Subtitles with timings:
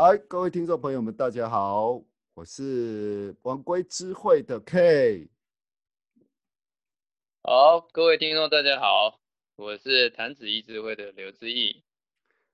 [0.00, 2.00] 嗨，各位听众朋友们，大家好，
[2.34, 5.28] 我是王归智慧的 K。
[7.42, 9.18] 好，各位听众大家好，
[9.56, 11.82] 我是弹子一智慧的刘志毅。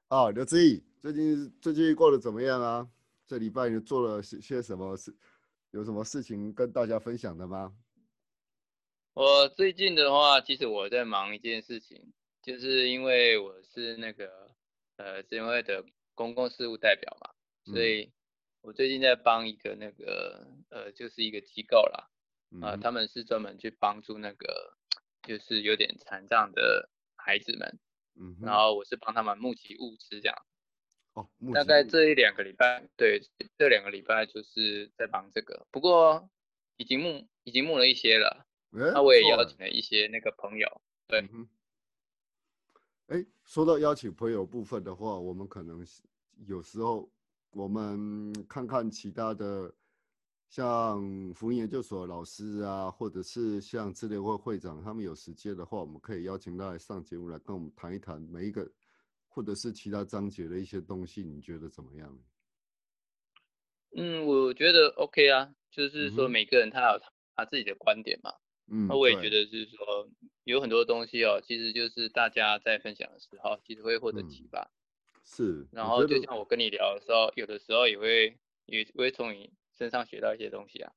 [0.08, 2.88] 啊，刘志毅，最近最近过得怎么样啊？
[3.26, 5.14] 这礼拜你做了些什么事？
[5.72, 7.76] 有什么事情跟大家分享的吗？
[9.12, 12.10] 我最近的话，其实我在忙一件事情，
[12.42, 14.50] 就是因为我是那个
[14.96, 15.84] 呃，智慧的
[16.14, 17.33] 公共事务代表嘛。
[17.64, 18.12] 所以，
[18.60, 22.10] 我最近在帮一个那个呃，就是一个机构啦，
[22.60, 24.76] 啊，他们是专门去帮助那个
[25.22, 27.78] 就是有点残障的孩子们，
[28.16, 30.46] 嗯，然后我是帮他们募集物资这样，
[31.14, 33.22] 哦，大概这一两个礼拜，对，
[33.56, 36.28] 这两个礼拜就是在忙这个，不过
[36.76, 41.26] 已经募已经募了一些了，那我也邀请了一些那个朋友，对，
[43.06, 45.82] 哎，说到邀请朋友部分的话，我们可能
[46.46, 47.10] 有时候。
[47.54, 49.72] 我们看看其他的，
[50.48, 58.70] 像福音研究所老师啊，或者是像智联会会长，他们有时间的话，我们可以邀请他来上节目来跟我们谈一谈每一个，
[59.28, 62.18] 或者是其他章节的一些东西，你觉得怎么样？
[63.96, 67.00] 嗯，我觉得 OK 啊，就是说每个人他有
[67.36, 68.32] 他自己的观点嘛。
[68.66, 70.08] 嗯，那我也觉得是说
[70.44, 74.70] 有很多东西哦，其实就是大家在分享的时候，其实会获得启发。
[75.24, 80.92] 是，然后就像我跟你聊的时候，有的时候也会也会从你身上学到一些东西啊。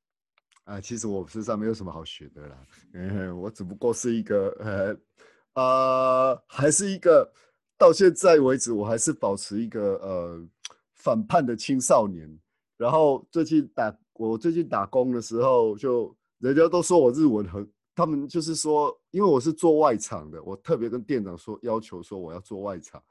[0.66, 2.58] 啊，其实我身上没有什么好学的啦，
[2.94, 7.32] 嗯，我只不过是一个呃呃，还是一个
[7.78, 10.48] 到现在为止，我还是保持一个呃
[10.94, 12.30] 反叛的青少年。
[12.76, 23.02] 然后最近打我最近打工的时候，就人家都说我日文很，他们就是说，因为我是做外场的，我特别跟店长说，要求说我要做外场。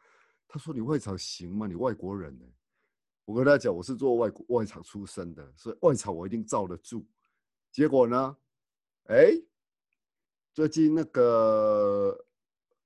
[0.48, 1.66] 他说：“你外场行吗？
[1.66, 2.44] 你外国人呢？”
[3.26, 7.04] 我跟他讲：“我是做外外场出身的，所以外场我一定罩得住。”
[7.72, 8.36] 结果呢？
[9.08, 9.32] 哎，
[10.54, 12.16] 最近那个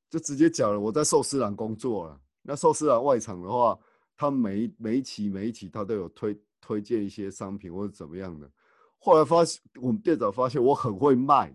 [0.08, 2.20] 就直接讲了，我在寿司郎工作了。
[2.42, 3.78] 那寿司郎外场的话，
[4.16, 8.50] 他每每一期每一期他都有推推荐一些商品或者怎么样的。
[8.98, 11.54] 后来发现我们店长发现我很会卖，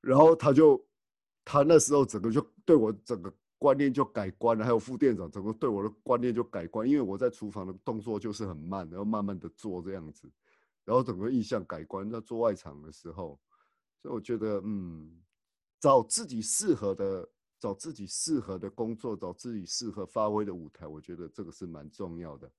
[0.00, 0.86] 然后他就
[1.44, 3.32] 他那时候整个就对我整个。
[3.58, 10.30] 观念就改观了，还有副店长整个对我的观念就改观，因为我在厨房的动作就是很慢，然后慢慢的做这样子，
[10.84, 12.10] 然后整个印象改观。
[12.10, 13.40] 在做外场的时候，
[14.02, 15.22] 所以我觉得，嗯，
[15.80, 17.28] 找自己适合的，
[17.58, 22.50] 找自己适合的工作，找自己适合发挥的舞台，我觉得这个是蛮重要的。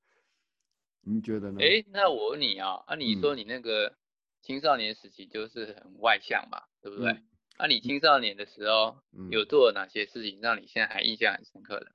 [1.02, 1.60] 你觉得呢？
[1.62, 3.96] 哎，那我问你啊，啊，你说你那个
[4.42, 7.22] 青少年时期就是很外向嘛，对不对？
[7.58, 8.98] 那你青少年的时候
[9.30, 11.92] 有做了哪些事情让你现在还印象很深刻的？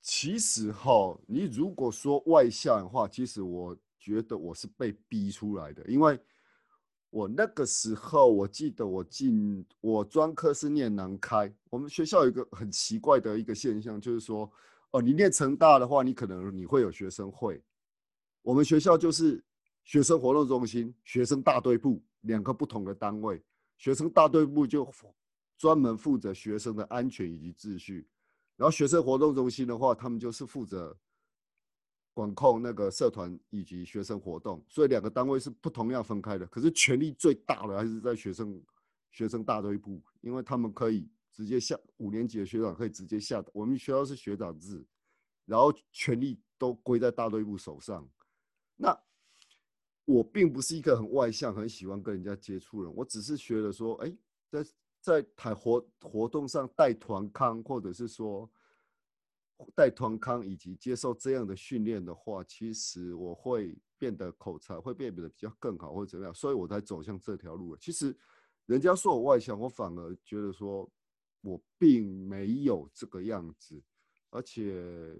[0.00, 6.18] 其实哈，你如果说外向的话，其实我觉得我是被逼出来的，因为
[7.10, 14.50] 我那个时候我记得我进我专科是念南开，我们学校有一个很奇怪的一个现象，就是说
[14.90, 17.62] 哦，你念成大的话，你可能你会有学生会，
[18.42, 19.42] 我们学校就是
[19.84, 23.42] 学生活动中心、学生大队部两个不同的单位。
[23.76, 24.88] 学生大队部就
[25.56, 28.06] 专门负责学生的安全以及秩序，
[28.56, 30.96] 然后学生活动中心的话，他们就是负责
[32.12, 36.46] 管控那个社团以及学生活动，所以两个单位是不同样分开的。
[36.46, 38.62] 可是权力最大的还是在学生
[39.10, 44.84] 学生大队部，因为他们可以直接下五年级的学长可以直接下，我们学校是学长制，
[45.44, 48.08] 然后权力都归在大队部手上。
[48.76, 48.96] 那
[50.06, 54.16] 我并不是一个很外向、很喜欢跟人家接触人，我只是觉得说，哎，
[54.50, 54.64] 在
[55.00, 58.50] 在台活活动上带团康，或者是说
[59.74, 67.74] 带团康以及接受这样的训练的话，其实我会变得口才会变得比较更好，或者怎么样，所以我才走向这条路。
[67.76, 68.14] 其实
[68.66, 70.86] 人家说我外向，我反而觉得说
[71.40, 73.82] 我并没有这个样子，
[74.28, 75.16] 而且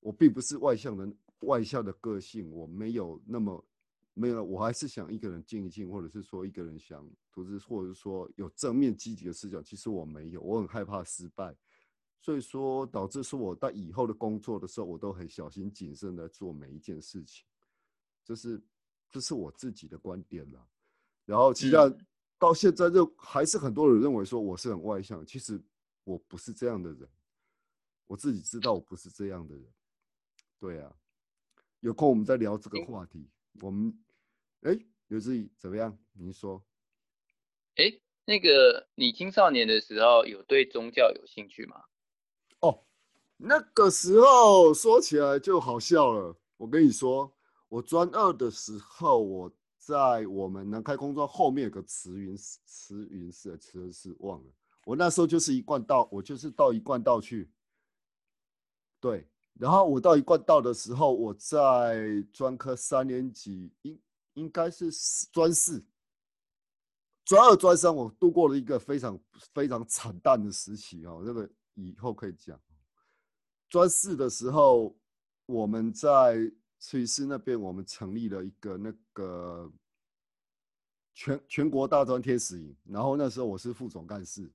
[0.00, 1.08] 我并不是外向的。
[1.40, 3.64] 外向的个性我没有那么
[4.12, 9.62] 没有，我还是想一个人静一静，或者是说一个人想投资，或者是说有正面积极的视角。
[9.62, 11.56] 其实我没有，我很害怕失败，
[12.20, 17.46] 所以说导致说我在以后的工作的时候，我都很小心谨慎的做每一件事情。
[18.24, 18.62] 这是
[19.10, 20.68] 这是我自己的观点啦。
[21.24, 21.90] 然后其他
[22.38, 25.62] 到现在就还是很多人认为说我是很外向，其实
[26.04, 27.08] 我不是这样的人，
[28.06, 29.64] 我自己知道我不是这样的人。
[30.58, 30.94] 对啊。
[31.80, 33.28] 有空我们再聊这个话题。
[33.60, 33.92] 我们，
[34.62, 34.78] 哎，
[35.08, 35.98] 刘志宇怎么样？
[36.12, 36.64] 您说。
[37.76, 37.84] 哎，
[38.24, 41.84] 那个你青少年的时候有对宗教有兴趣吗？
[42.60, 42.84] 哦，
[43.38, 46.36] 那个时候说起来就好笑了。
[46.58, 47.34] 我跟你说，
[47.68, 54.52] 我专二的时候，我在我们南开工专后面有个慈云慈云寺，慈云寺忘了。
[54.84, 57.50] 我那时候就是一贯道，我就是到一贯道去。
[59.00, 59.26] 对，
[59.60, 64.00] 然后我到一贯道的时候，我在专科三年级，应
[64.32, 64.90] 应该是
[65.30, 65.84] 专四、
[67.26, 69.20] 专二、专三，我度过了一个非常
[69.52, 71.12] 非常惨淡的时期啊。
[71.26, 72.58] 这个以后可以讲。
[73.68, 74.96] 专四的时候，
[75.44, 79.70] 我们在翠师那边，我们成立了一个那个
[81.12, 84.50] 全全国大专天使营，然后那时候我是副总干事，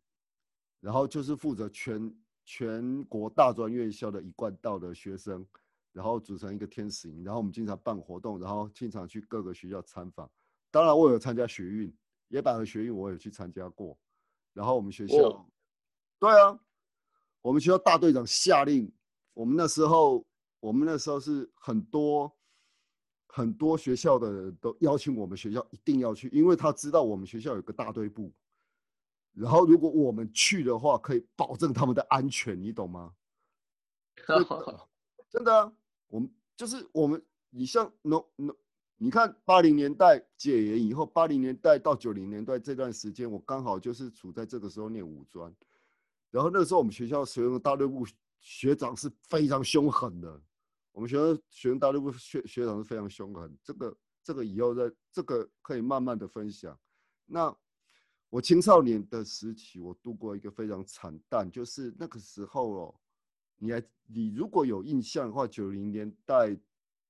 [0.80, 2.12] 然后就是负责全
[2.46, 5.46] 全国大专院校的一贯道的学生，
[5.92, 10.30] 然后组成一个天使营，然后我们经常办活动，然后经常去各个学校参访。
[10.70, 11.94] 当然，我有参加学运，
[12.28, 13.98] 野百合学运，我有去参加过。
[14.54, 15.50] 然后我们学校，
[16.20, 16.60] 对啊，
[17.42, 18.92] 我们学校大队长下令。
[19.34, 20.26] 我们那时候，
[20.60, 22.32] 我们那时候是很多
[23.28, 28.32] 很多学校的人都邀请我们学校一定要去，因为他知道我们学校有个大队部，
[29.36, 33.14] 然后如果我们去的话，可以保证他们的安全，你懂吗？
[35.30, 35.74] 真的，
[36.08, 38.54] 我们就是我们，你像 no no，
[38.98, 45.54] 你看八零年代解严以后，八零年代到九零年代这段时间，我刚好就是处在这个时候念五专，
[46.32, 48.06] 然后那时候我们学校使用的大队部。
[48.48, 50.40] 学长是非常凶狠的，
[50.92, 56.78] 我们学校学生大队部学学长是非常凶狠，这个这个以后在这个可以慢慢的分享。
[57.26, 57.50] 那
[58.36, 62.96] 我青少年的时期，我度过一个非常惨淡，就是那个时候哦，
[63.56, 66.54] 你还你如果有印象的话，九零年代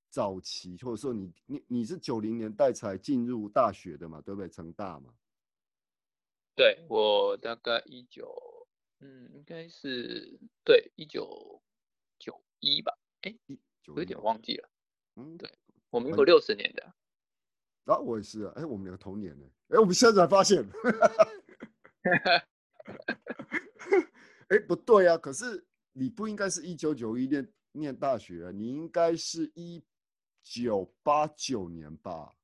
[0.07, 4.47] 早期，或者说你你你是九零年代才进入大学的嘛，对不对？
[4.47, 5.15] 成大嘛？
[6.53, 8.31] 对我大概一九。
[8.99, 11.59] 嗯，应该是对一九
[12.19, 12.95] 九一吧？
[13.21, 13.35] 哎，
[13.85, 14.69] 有点忘记了。
[15.15, 15.51] 嗯，对，
[15.89, 16.93] 我民国六十年的。
[17.85, 18.53] 啊，我也是啊。
[18.55, 19.45] 哎，我们两个同年呢。
[19.69, 20.63] 哎，我们现在才发现。
[24.49, 25.17] 哎，不对啊！
[25.17, 28.51] 可是你不应该是一九九一念念大学啊？
[28.51, 29.83] 你应该是一
[30.43, 32.35] 九八九年吧？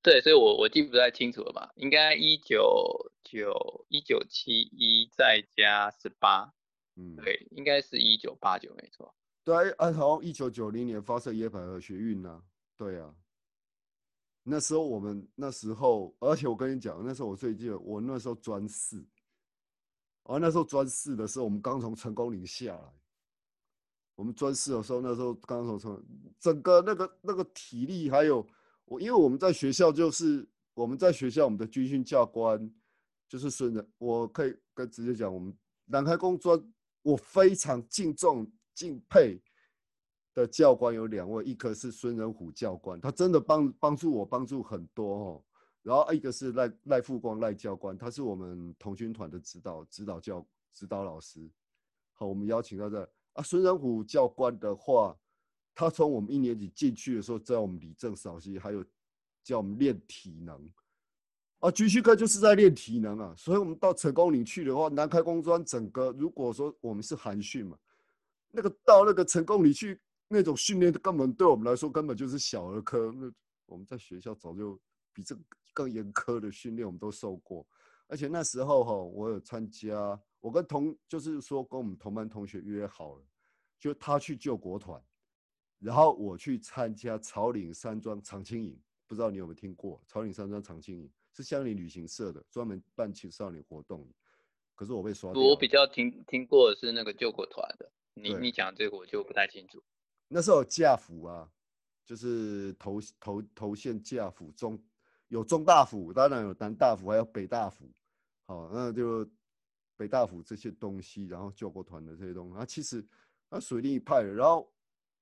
[0.00, 1.72] 对，所以我我记不太清楚了吧？
[1.74, 6.54] 应该一九九一九七一再加十八，
[6.94, 9.12] 嗯，对，应该是一九八九，没错。
[9.42, 12.44] 对，啊，好像，一九九零年发射野百合学运呢？
[12.76, 13.12] 对啊，
[14.48, 19.04] 那时候我们那时候，而且我跟你讲，那时候我最记得，我那时候专四，
[20.22, 22.92] 啊，那时候专四的时候，我们刚从成功岭下来，
[24.14, 26.04] 我们专四的时候，那时候刚从成，
[26.40, 28.46] 整个那个那个体力还有。
[28.90, 32.58] 我因为我们在学校就是我们在学校，我们的军训教官
[33.28, 35.54] 就是孙仁，我可以跟直接讲，我们
[35.84, 36.58] 南开工专
[37.02, 39.38] 我非常敬重敬佩
[40.34, 45.44] 的教官有两位，一个是孙仁虎教官，他真的帮帮助我帮助很多哦，
[45.82, 51.50] 然后一个是赖赖富光赖教官，他是我们童军团的指导指导教指导老师，
[52.14, 55.16] 好，我们邀请到这啊孙仁虎教官的话。
[55.80, 58.84] 他从我们一年级进去的时候，在我们理政扫息，还有
[59.44, 60.68] 教我们练体能。
[61.60, 63.32] 啊，军训课就是在练体能啊。
[63.36, 67.78] 所以，我们到成功岭去的话，南开工专整个，如果说我们是寒训嘛，
[68.50, 73.10] 那个到那个成功岭去那种训练，根本对我们来说根本就是小儿科。
[73.16, 73.32] 那
[73.66, 74.78] 我们在学校早就
[75.12, 75.36] 比这
[75.72, 77.66] 更严苛的训练我们都受过。
[78.06, 83.24] 而且那时候哈，我有参加，我跟同就是说跟我们同班同学约好了，
[83.78, 85.02] 就他去救国团。
[85.78, 90.02] 然后我去参加草岭山庄长青营，不知道你有没有听过？
[90.06, 94.06] 草岭山庄长青营是乡里旅行社的，专门办青少年活动。
[94.74, 95.42] 可是我被刷掉。
[95.42, 99.82] 我比较听听过的是那个救国团的，你你讲这个我就不太清楚。
[100.28, 101.50] 那时候架辅啊，
[102.04, 104.80] 就是头头头线架辅中
[105.28, 107.90] 有中大辅，当然有南大辅，还有北大辅。
[108.46, 109.28] 好，那就
[109.96, 113.04] 北大辅这些东西，然后救国团的这些东西，啊，其实
[113.50, 114.72] 那属于另一派的，然后。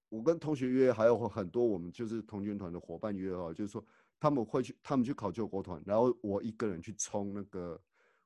[0.09, 3.85] 我跟同学约，还有很多我们就是同军团的伙伴约哦，就是说
[4.21, 7.79] 他们会去，他们去考救国团，然后我一个人去冲那个，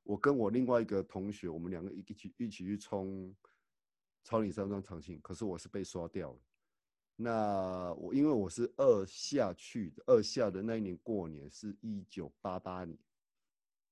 [0.02, 3.34] 我跟我另外一个同学，我们两个一起一起去冲
[4.22, 6.38] 超岭山庄长青，可是我是被刷掉了。
[7.22, 12.98] 那我因为我是二下去的，二下的那一年过年是一九八八年，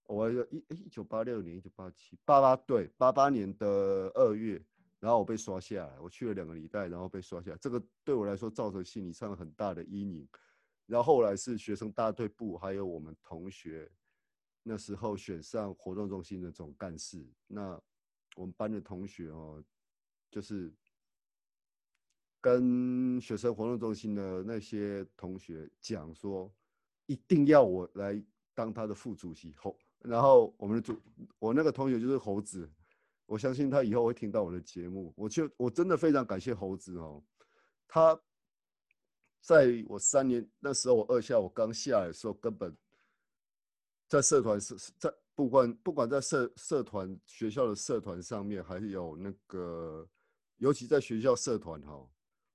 [0.04, 4.64] 我一一九八六年，一九八七八八对八八年的二月。
[5.00, 10.28] 然后我被刷下来，我去了两个礼拜，然后被刷下来，这个对我来说造成心理上很大的阴影。
[10.86, 13.88] 然后后来是学生大队部，还有我们同学，
[14.64, 17.24] 那时候选上活动中心的总干事。
[17.46, 17.80] 那
[18.34, 19.62] 我们班的同学哦，
[20.32, 20.74] 就是
[22.40, 26.52] 跟学生活动中心的那些同学讲说，
[27.06, 28.22] 一定要我来
[28.54, 29.54] 当他的副主席。
[29.56, 31.00] 猴，然后我们的主，
[31.38, 32.70] 我那个同学就是猴子，
[33.26, 35.12] 我相信他以后会听到我的节目。
[35.16, 37.22] 我就我真的非常感谢猴子哦，
[37.86, 38.20] 他
[39.40, 42.76] 在我三年那时候，我二校我刚下来的时候，根本
[44.08, 45.12] 在社团是在。
[45.38, 50.04] 不管不管在社社团学校的社团上面，还有那个，
[50.56, 52.04] 尤其在学校社团哈，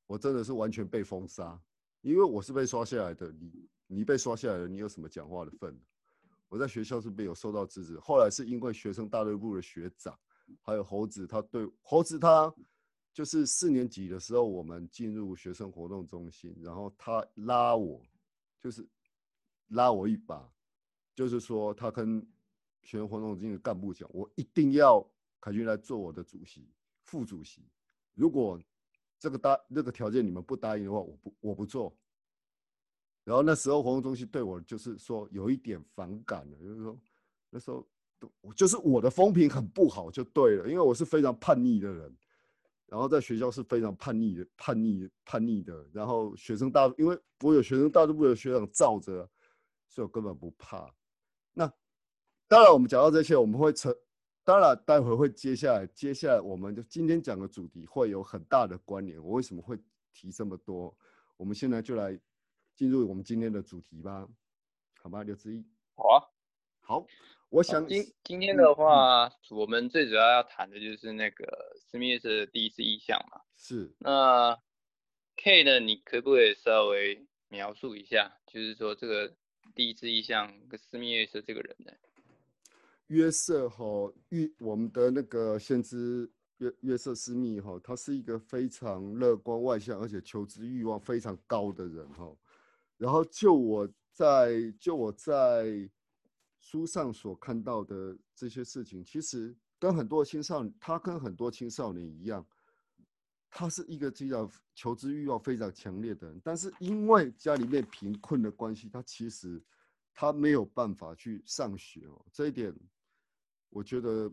[0.07, 1.59] 我真的是完全被封杀，
[2.01, 3.31] 因为我是被刷下来的。
[3.31, 5.79] 你你被刷下来了，你有什么讲话的份？
[6.47, 7.99] 我在学校是没有受到支持。
[7.99, 10.17] 后来是因为学生大队部的学长，
[10.61, 12.53] 还有猴子，他对猴子他
[13.13, 18.01] 就是四年级的时候，我们进入学生活动中心，然后他拉我，
[18.59, 18.87] 就是
[19.67, 20.51] 拉我一把，
[21.15, 22.25] 就是说他跟。
[22.85, 25.01] 学生活动中心的干部讲，我一定要
[25.39, 26.69] 凯军来做我的主席、
[27.05, 27.65] 副主席。
[28.13, 28.61] 如果
[29.23, 31.95] 这个答这个条件你们不答应的话，我不我不做。
[33.23, 36.99] 然后那时候活动中心对我就是说有一点反感了，就是说
[37.49, 37.87] 那时候
[38.53, 42.13] 就是我的风评很不好就对了，因为我是非常叛逆的人，
[42.85, 45.87] 然后在学校是非常叛逆的、叛逆、叛逆的。
[45.93, 49.25] 然后学生大因为我有学生大部的学长罩着，
[49.87, 50.93] 所以我根本不怕。
[51.53, 51.71] 那。
[52.45, 53.95] 当然，我们讲到这些，我们会成。
[54.45, 59.23] 当然，待会会接下来，接下来我们就今天讲的主题会有很大的关联。
[59.23, 59.77] 我为什么会
[60.13, 60.95] 提这么多？
[61.37, 62.19] 我们现在就来
[62.75, 64.27] 进入我们今天的主题吧，
[65.01, 65.23] 好吗？
[65.23, 65.65] 刘志毅。
[65.95, 66.27] 好啊。
[66.85, 67.07] 好，
[67.47, 73.39] 我想今今天的话，我们最主要要谈的就是那个史密斯的第一次意向嘛。
[73.55, 73.95] 是。
[73.99, 74.59] 那
[75.37, 75.79] K 呢？
[75.79, 79.33] 你可不可以稍微描述一下，就是说这个
[79.73, 81.93] 第一次意向跟史密斯这个人呢？
[83.13, 86.27] 约瑟哈约我们的那个先知
[86.57, 92.35] 约约瑟斯密哈，他是一个非常乐观外向，而且求知欲望非常高的人哈。
[92.97, 95.87] 然后就我在就我在
[96.59, 102.43] 书上所看到的这些事情，其实跟很多青少年，他跟很多青少年一样，
[103.51, 106.41] 他是一个比较求知欲望非常强烈的人。
[106.43, 109.61] 但是因为家里面贫困的关系，他其实
[110.15, 112.73] 他没有办法去上学哦，这一点。
[113.73, 114.31] 我觉得，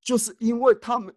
[0.00, 1.14] 就是因为他们，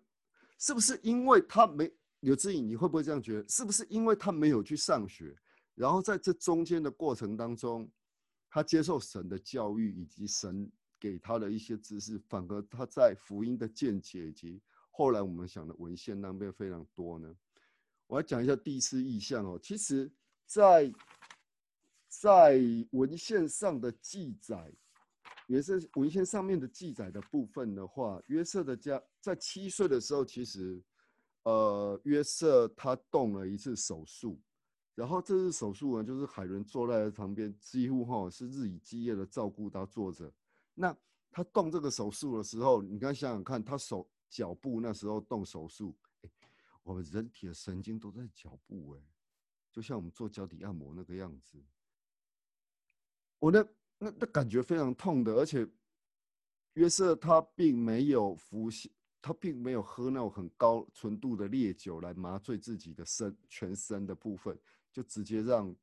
[0.59, 2.67] 是不是因为他没刘志颖？
[2.67, 3.49] 你会不会这样觉得？
[3.49, 5.35] 是不是因为他没有去上学，
[5.73, 7.91] 然后在这中间的过程当中，
[8.47, 17.35] 他接受神的教育以及神给他的一些知识，反而他在福音的见解以及后来我们想的文献那边非常多呢？
[18.05, 19.59] 我来讲一下第一次意象哦。
[19.63, 20.11] 其实，
[20.45, 20.93] 在
[22.07, 24.71] 在文献上的记载。
[25.51, 30.81] 约瑟文献上面的记载的部分的话，约瑟的家在七岁的时候，其实，
[31.43, 34.39] 呃，约瑟他动了一次手术，
[34.95, 40.33] 然后这次手术呢，就是海伦坐在他旁边，几乎哈是日以继夜的照顾他坐着。
[40.73, 40.95] 那
[41.29, 45.93] 他动这个手术的时候，你刚想想看，他手脚部那时候动手术，
[46.81, 49.01] 我们人体的神经都在脚部，哎，
[49.69, 51.61] 就像我们做脚底按摩那个样子。
[53.39, 53.67] 我那。
[54.03, 55.67] 那那感觉非常痛的，而且
[56.73, 58.67] 约瑟他并没有服，
[59.21, 64.57] 他并没有喝那种很高纯度的烈酒来麻醉自己的身全身的部分，
[64.91, 65.75] 就直接让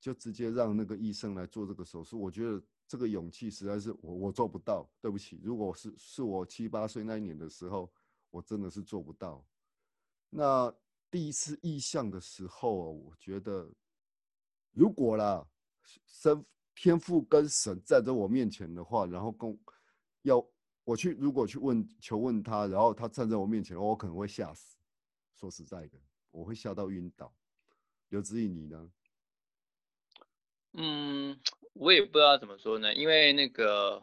[0.00, 2.18] 就直接让那个医生来做这个手术。
[2.18, 5.38] 我觉得这个勇气实在是我我做不到，对不起。
[5.42, 7.92] 如果是是我七八岁那一年的时候，
[8.30, 9.44] 我真的是做不到。
[10.30, 10.74] 那
[11.10, 13.70] 第一次意向的时候，我觉得
[14.72, 15.46] 如果啦
[16.06, 16.42] 身。
[16.82, 19.54] 天赋跟神站在我面前的话，然后跟
[20.22, 20.42] 要
[20.82, 24.78] 我去，如果去问求问他，然后他站在我面前，我可能会吓死。
[25.34, 25.98] 说实在的，
[26.30, 27.30] 我会吓到晕倒。
[28.08, 28.90] 刘子怡，你呢？
[30.72, 31.38] 嗯，
[31.74, 34.02] 我也不知道怎么说呢，因为那个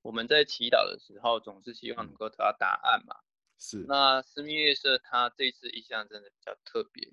[0.00, 3.16] 我们在祈祷的时候，总是希望能够得到答案嘛。
[3.58, 3.84] 是。
[3.88, 7.10] 那斯密月社他这次意象真的比较特别，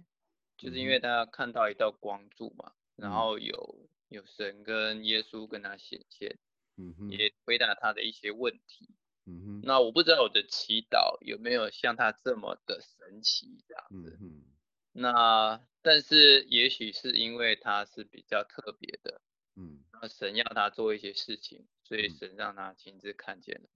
[0.59, 3.89] 就是因为他看到一道光柱嘛，然后有。
[4.11, 6.37] 有神跟耶稣跟他显现，
[6.75, 8.89] 嗯哼，也回答他的一些问题，
[9.25, 9.61] 嗯哼。
[9.63, 14.43] 那我不知道我的祈祷有没有像他这么的神奇这样子，嗯
[14.91, 19.21] 那但是也许是因为他是比较特别的，
[19.55, 23.69] 嗯，那神要他做一些事情，所以神让他亲自看见了。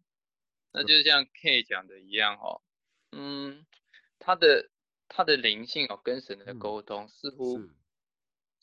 [0.74, 2.62] 那就像 K 讲的一样哦，
[3.14, 3.66] 嗯，
[4.20, 4.70] 他的
[5.08, 7.70] 他的灵性哦跟神的沟通似乎。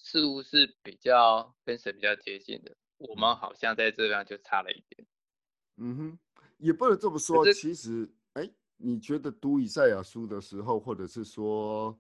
[0.02, 5.06] 似乎是比较跟神比较接近的，我们好像在这样就差了一点。
[5.76, 6.18] 嗯哼，
[6.58, 7.50] 也不能这么说。
[7.52, 11.96] 其实，哎，你觉得读以赛亚书的时候，或者是说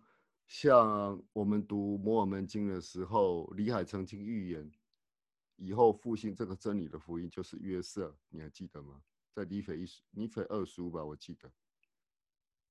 [0.46, 4.70] 像我们读摩尔门经的时候，李海曾经预言
[5.56, 9.00] 以后复兴这个真理的福音就是约瑟，你还记得吗？
[9.32, 11.50] 在尼斐一书、尼斐二书吧，我记得。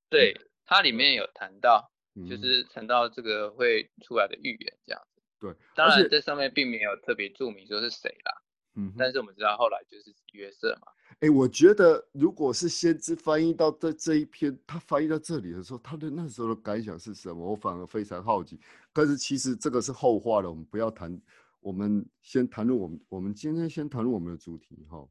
[0.10, 0.36] 对，
[0.66, 5.11] 它里面有谈到，就嗯是谈到这个会出来的预言这样子。
[5.42, 8.42] 对，当然这上面并没有特别注明说是谁啦，
[8.76, 10.92] 嗯，但是我们知道后来就是约瑟嘛。
[11.20, 17.52] 哎，我觉得如果是先知翻译到这这一篇，他翻译到这里的时候，他的那时候的感想是什么？
[17.52, 18.60] 我反而非常好奇。
[18.94, 21.20] 但是其实这个是后话了，我们不要谈，
[21.60, 25.04] 我们先谈论我们我们今天先谈论我们的主题哈。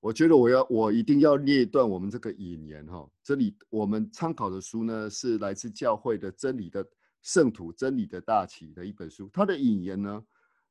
[0.00, 3.08] 我觉得我要我一定要列一段我们这个引言哈。
[3.22, 6.86] 这里我们参考的书呢是来自教会的真理的
[7.24, 10.24] 圣徒真理的大旗的一本书，它的引言呢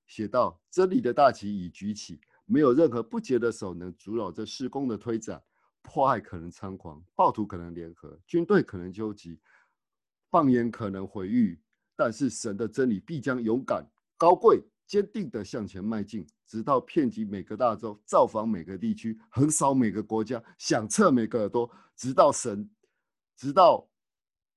[0.06, 2.22] 写到：真理的大旗已举起。
[2.46, 5.42] 没有任何不洁的手能阻扰这施工的推展，
[5.82, 9.40] 迫害可能猖狂，暴徒可能联合，军队可能纠集，
[10.30, 11.60] 放言可能毁誉，
[11.96, 22.70] 但是神的真理必将勇敢、高贵、坚定地向前迈进，直到遍及每个大洲，造访每个地区，横扫每个国家，响彻每个耳朵，直到神，
[23.38, 23.90] 直到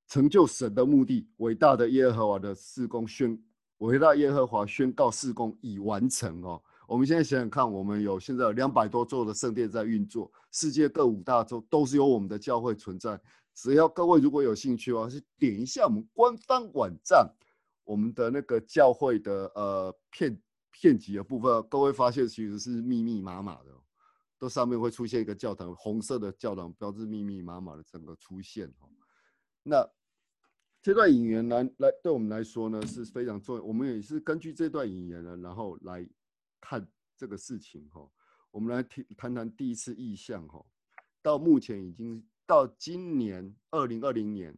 [0.08, 1.28] 成就神的目的。
[1.38, 3.38] 伟大的耶和华的事工宣，
[3.78, 6.62] 伟大耶和华宣告事工已完成哦。
[6.86, 13.20] 我们现在想想看，我们有现在两百多座的圣殿在运作，世界各五大洲都是有我们的教会存在。
[13.54, 17.28] 只要各位如果有兴趣的话，是点一下我们官方网站，
[17.84, 23.70] 我们的那个教会的呃片片集的部分，各位发现其实是密密麻麻的、
[24.38, 28.88] 都上面会出现一个教堂，红色的教堂标志密密麻麻的整个出现哦。
[29.62, 29.88] 那
[30.86, 36.08] 这段引言来来对我们来说呢是非常重要，我们也是根据这段引言呢，然后来。
[36.60, 38.08] 看这个事情哈，
[38.52, 40.64] 我们来听谈谈第一次意向哈。
[41.22, 44.56] 到目前已经到今年二零二零年，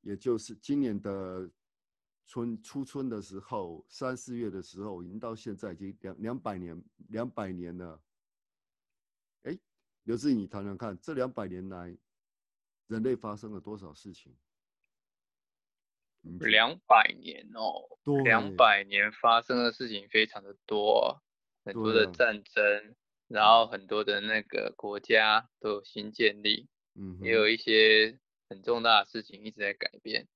[0.00, 1.50] 也就是今年的
[2.26, 8.02] 春初春的时候，三四月的时候，已经到现在已经两两百年两百年了。
[9.42, 9.58] 哎，
[10.04, 11.96] 刘志颖，你谈谈看，这两百年来，
[12.86, 14.34] 人类发生了多少事情？
[16.40, 21.22] 两百年哦，两百年发生的事情非常的多。
[21.64, 22.94] 很多的战争，
[23.26, 30.28] 然后很多的那个国家都有新建立，嗯，也有一些很重大的事情一直在改变，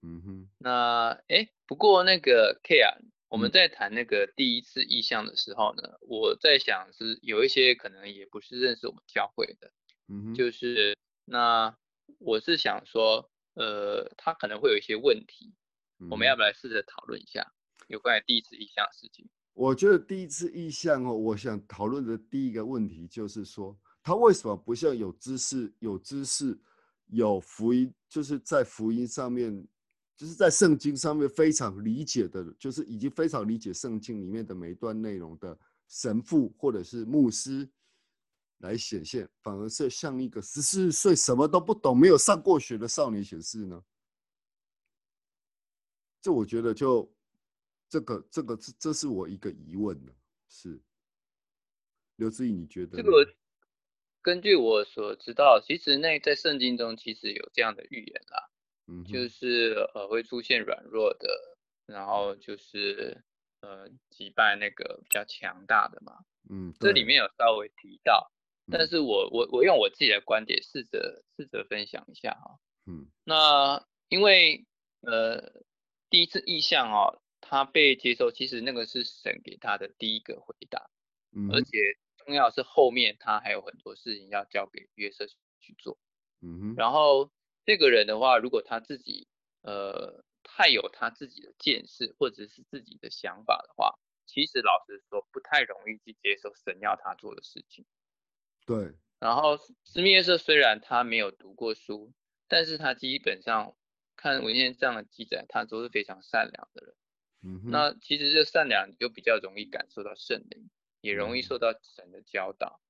[0.00, 0.48] 嗯哼。
[0.56, 2.96] 那哎，不过那个 K 啊，
[3.28, 3.40] 我嗯。
[3.40, 9.70] 们在谈那个第一次意向的时候呢，我在想是有一些可能也不是认识我们教会的，
[10.08, 11.76] 嗯哼，就是那
[12.18, 15.52] 我是想说，呃，他可能会有一些问题，
[15.98, 17.44] 嗯我们要不要来试着讨论一下
[17.88, 19.26] 有关于第一次意向的事情？
[19.52, 26.56] 我觉得第一次意向哦，我想讨论的第一个问题就是说，他为什么不像有知识、有知识、
[27.08, 29.66] 有福音，就是在福音上面，
[30.16, 37.68] 就是在圣经上面非常理解的，就是已经非常理解圣经里面的每一段内容的神父或者是牧师
[38.58, 43.84] 来显现，反而是像一个十四岁什么都不懂、没有上过学的少年显示呢？
[46.20, 47.12] 这我觉得就。
[47.90, 50.12] 这个这个这这是我一个疑问呢，
[50.50, 50.78] 是
[52.16, 52.98] 刘志毅，你觉得？
[52.98, 53.34] 这个
[54.20, 58.50] 根据我所知道，其实那在圣经中其实有这样的预言啦，
[58.88, 63.24] 嗯，就是呃会出现软弱的，然后就是
[63.60, 68.30] 呃击败那个比较强大的嘛，嗯，这里面有稍微提到，
[68.70, 74.66] 但是我我我用我自己的观点试着试着分享一下哈，嗯，那因为
[75.02, 75.62] 呃
[76.10, 77.20] 第一次意向哦。
[77.40, 80.90] 他被接受，其实那个是神给他的第一个回答，
[81.32, 81.78] 嗯，而且
[82.16, 85.24] 重要是后面他还有很多事情要交给约瑟
[85.60, 85.96] 去做，
[86.42, 87.30] 嗯哼，然后
[87.64, 89.28] 这个人的话，如果他自己
[89.62, 97.86] 呃太有他自己的见识或者是自己的想法的话，其实老实说不太容易去接受神要他做的事情。
[98.68, 102.12] 对，然后斯密约瑟虽然他没有读过书，
[102.48, 103.74] 但是他基本上
[104.14, 106.94] 看文献上的记载，他都是非常善良的人。
[107.40, 110.68] 嗯哼，那其实这善良就比较容易感受到圣灵，
[111.00, 112.82] 也容易受到神的教导。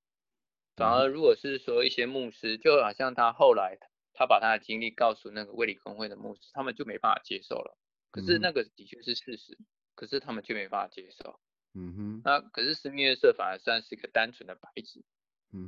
[0.75, 3.79] 反而如果是说一些牧师，就好像他后来
[4.15, 7.79] 他把他的经历告诉那个卫理公会的牧师，他们就没办法接受了。
[8.11, 9.57] 可是那个的确是事实，
[9.95, 11.39] 可是他们却没办法接受。
[11.75, 15.05] 嗯哼，那可是斯密约瑟反而算是一个单纯的白纸，嗯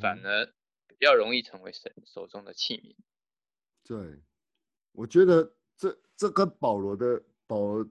[0.01, 0.47] 反而
[0.87, 2.97] 比较容易成为神手中的器皿。
[3.85, 4.23] 对，
[4.93, 7.87] 我觉得这这跟保罗的保。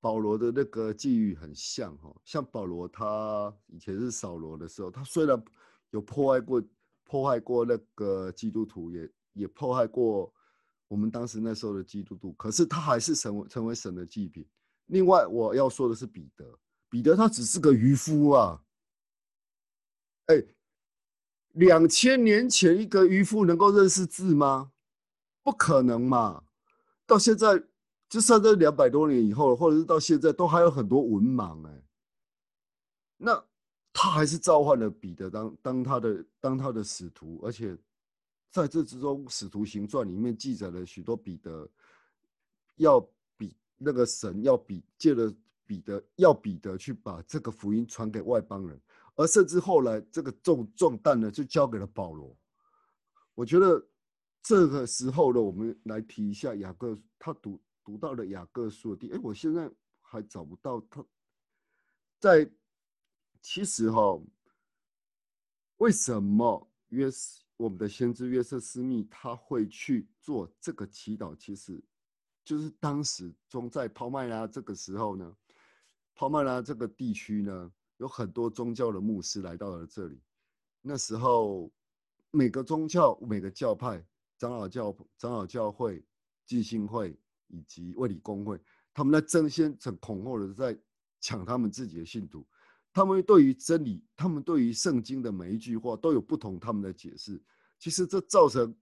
[0.00, 5.44] 保罗的那个际遇很像哈，像保罗他以前是扫罗的时候，他虽然
[5.90, 6.62] 有破坏过
[7.02, 10.32] 破坏过那个基督徒，也也破坏过
[10.86, 14.48] 我们当时那时候的基督徒，可是他还是成为成为神的祭品。
[14.86, 16.56] 另外我要说的是彼得，
[16.88, 18.62] 彼得他只是个渔夫啊，
[20.26, 20.40] 哎，
[21.58, 24.70] 两千年前一个渔夫能够认识字吗？
[25.42, 26.44] 不可能嘛！
[27.04, 27.60] 到现在
[28.08, 31.82] 就算这两百多年以后，或者是到现在，都还有很多文盲哎。
[33.16, 33.44] 那
[33.92, 37.76] 他还是召唤了彼得当当他的当他的使徒，而且
[38.52, 41.68] 在这之中，《使徒行传》里面记载了许多彼得
[42.76, 43.00] 要
[43.36, 45.34] 比那个神要比借了
[45.66, 48.80] 彼得要彼得去把这个福音传给外邦人，
[49.18, 52.34] 而甚至后来这个重重担呢就交给了保罗。
[53.34, 53.84] 我觉得
[54.42, 59.68] 这个时候呢，我们来提一下雅各他读读到了雅各书的地，哎，我现在
[60.00, 61.04] 还找不到他
[62.18, 62.50] 在。
[63.40, 64.20] 其实哈，
[65.76, 67.08] 为什么约
[67.56, 71.36] 我们的先知约瑟斯密他会去做这个祈祷？
[71.36, 71.80] 其实
[72.44, 75.36] 就是当时中在抛麦拉这个时候呢，
[76.16, 80.20] 抛麦拉这个地区呢，有很多宗教的牧师来到了这里。
[80.80, 81.70] 那时候
[82.30, 84.04] 每个宗教、每个教派、
[84.38, 86.04] 长老教、长老教会、
[86.46, 88.60] 浸信会以及卫理公会，
[88.94, 90.78] 他们在争先恐后的在
[91.20, 92.46] 抢他们自己的信徒。
[92.92, 97.40] 他们对于真理，他们对于圣经的每一句话都有不同他们的解释。
[97.78, 98.74] 其实这造成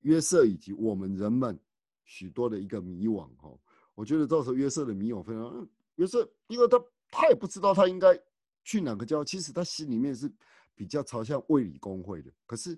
[0.00, 1.58] 约瑟以及我们人们
[2.04, 3.28] 许多的一个迷惘。
[3.36, 3.56] 哈，
[3.94, 5.66] 我觉得造成约瑟的迷惘非常。
[5.96, 8.20] 约瑟，因为他他也不知道他应该
[8.64, 9.24] 去哪个教。
[9.24, 10.28] 其实他心里面是
[10.74, 12.76] 比较朝向卫理公会的，可是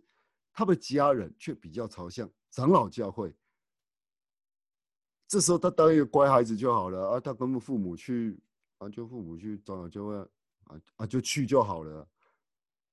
[0.53, 3.35] 他的家人却比较朝向长老教会。
[5.27, 8.38] 这时候他当一个乖孩子就好了啊，他跟父母去
[8.77, 10.29] 啊，就父母去长老教会。
[10.68, 12.05] 啊啊，就去就好了。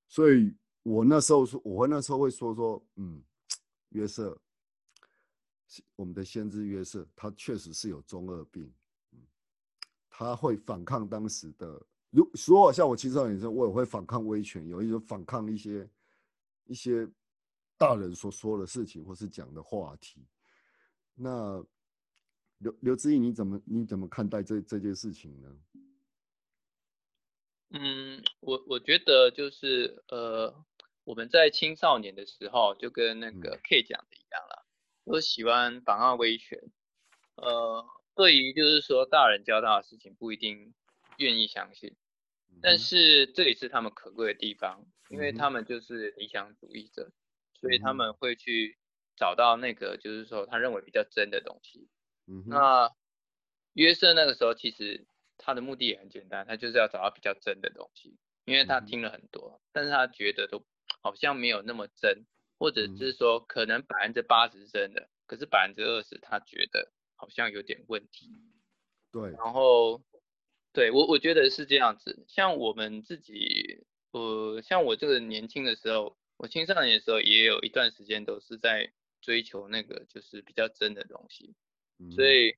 [0.08, 3.20] 所以我那时候说，我那时候会说说，嗯，
[3.90, 4.40] 约瑟，
[5.96, 8.72] 我们的先知约瑟，他确实是有中二病，
[9.14, 9.20] 嗯，
[10.08, 15.89] 他会反抗当时的，如说像我青少年时候，我也会反抗威权，有一种反抗一些
[16.65, 17.08] 一些
[17.78, 20.26] 大人所说的事情或是讲的话题。
[21.15, 21.65] 那
[22.60, 25.58] 刘刘志毅，你怎么你怎么看待这这件事情呢？
[27.71, 30.54] 嗯，我我觉得就是呃，
[31.04, 34.65] 我们在青少年的时候，就跟那个 K 讲的一样了，
[35.06, 36.60] 都喜欢反抗威权。
[37.36, 40.76] 呃，对于就是说大人教他的事情，不一定
[41.17, 41.95] 愿意相信，
[42.63, 47.12] 但是这也是他们可贵的地方，因为他们就是理想主义者，
[47.60, 48.80] 所以他们会去
[49.15, 51.89] 找到那个就是说他认为比较真的东西。
[52.26, 52.89] 嗯那
[53.73, 55.06] 约瑟那个时候其实。
[55.36, 60.63] 他的目的也很简单，他就是要找到比较真的东西，因为他听了很多，但是他觉得都
[61.02, 62.23] 好像没有那么真，
[62.60, 68.30] 或者是说可能百分之八十是真的，可是百分之二十他觉得好像有点问题。
[69.12, 70.02] 对，然后
[70.74, 81.56] 对我我觉得是这样子，像我们自己，呃，像我这个年轻的时候，我青少年的时候也有一段时间都是在追求那个就是比较真的东西，
[82.12, 82.58] 所以。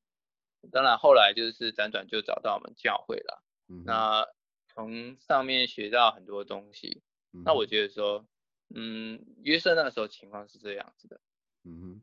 [0.71, 3.43] 当然，后来就是辗转就找到我们教会了。
[3.86, 4.25] 那
[4.73, 7.04] 从上面学到很多东西。
[7.45, 8.25] 那我觉得说，
[8.73, 11.21] 嗯，约瑟那个时候情况是这样子的。
[11.65, 12.01] 嗯哼。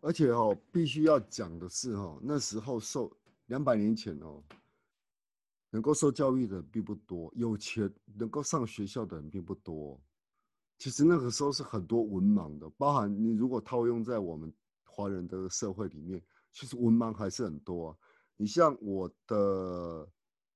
[0.00, 3.10] 而且哦，必须要讲的是哦，那时候受
[3.46, 4.40] 两百年前哦，
[5.72, 10.00] 能够受教育的并不多，有钱能够上学校的人并不多。
[10.78, 14.52] 其实那个时候是很多文盲的，包含你如果套用在我们
[14.84, 16.22] 华人的社会里面。
[16.52, 17.98] 其实文盲还是很多，
[18.36, 20.06] 你像我的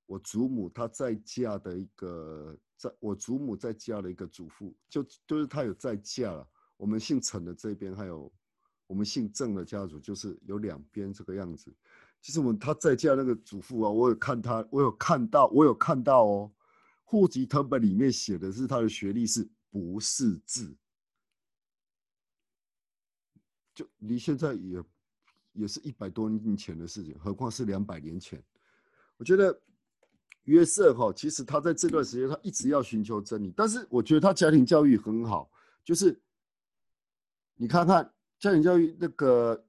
[0.04, 6.46] 我祖母她在嫁的一个，在我祖母在嫁的一个祖父，就就是她有在嫁了。
[6.76, 8.30] 我们姓陈的这边还有
[8.86, 11.74] 我们姓郑的家族，就是有两边这个样子。
[12.26, 16.52] 其实我们他在家那个祖父啊，我有看他，我有看到，我有看到哦，
[17.04, 20.76] 户籍成本里面写的是他的学历是不识字，
[23.72, 24.82] 就离现在也。
[25.52, 28.42] 也是一百多年前的事情，何况是两百年前。
[29.16, 29.58] 我觉得
[30.42, 35.50] 约瑟哈，其实他在这段时间他一直要寻求真理，但是我觉得他家庭教育很好，
[35.82, 36.20] 就是
[37.54, 39.64] 你看看家庭教育那个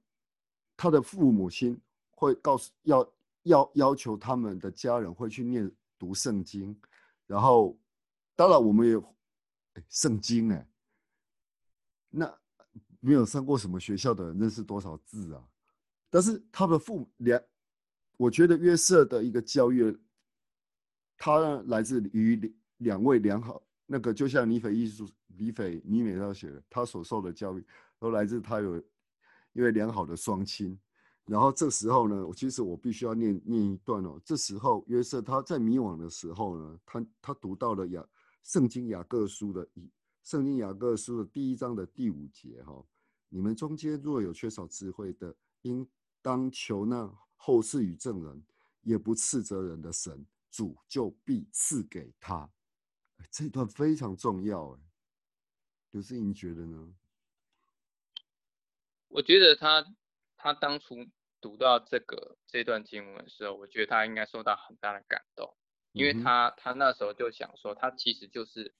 [0.76, 1.80] 他的父母亲
[2.18, 3.12] 会告诉要
[3.44, 6.76] 要要求他们的家人会去念读圣经，
[7.28, 7.78] 然后
[8.34, 9.00] 当然我们也
[9.88, 10.68] 圣经哎，
[12.10, 12.38] 那
[12.98, 15.48] 没有上过什么学校的人认识多少字啊？
[16.10, 17.40] 但是他的父母两，
[18.16, 19.96] 我觉得约瑟的一个教育，
[21.16, 27.64] 他来自于两两位良好那个，就像尼斐艺术尼斐尼美他写的，他所受的教育，
[28.00, 28.76] 都来自他有
[29.52, 30.76] 因为良好的双亲。
[31.28, 34.18] 然后这时候呢，我其实我必须要念念一段哦。
[34.24, 38.02] 这时候约瑟他在迷惘的时候呢，他他读到了雅
[38.44, 39.90] 圣经雅各书的一
[40.24, 42.82] 圣经雅各书的第一章的第五节哈，
[43.28, 45.86] 你们中间若有缺少智慧的，应
[46.22, 48.42] 当求那后世与证人，
[48.80, 52.50] 也不斥责人的神，主就必赐给他。
[53.30, 54.80] 这段非常重要哎，
[55.90, 56.94] 刘志颖觉得呢？
[59.08, 59.84] 我觉得他
[60.34, 60.94] 他当初。
[61.40, 65.54] 读到这个这段经文的时候，我觉得他应该受到很大的感动，
[65.92, 68.74] 因为他他那时候就想说，他其实就是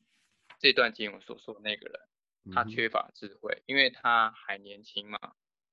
[0.59, 2.01] 这段经文所说的那个人，
[2.53, 5.19] 他缺乏智慧，因为他还年轻嘛，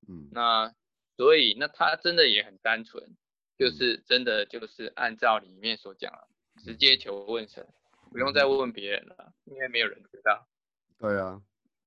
[0.07, 0.75] 嗯，那
[1.17, 3.15] 所以那他真的也很单纯，
[3.57, 6.27] 就是真的就是按照里面所讲的，
[6.63, 7.67] 直接求问神，
[8.11, 10.47] 不用再问问别人了，因为没有人知道。
[10.99, 11.41] 对啊，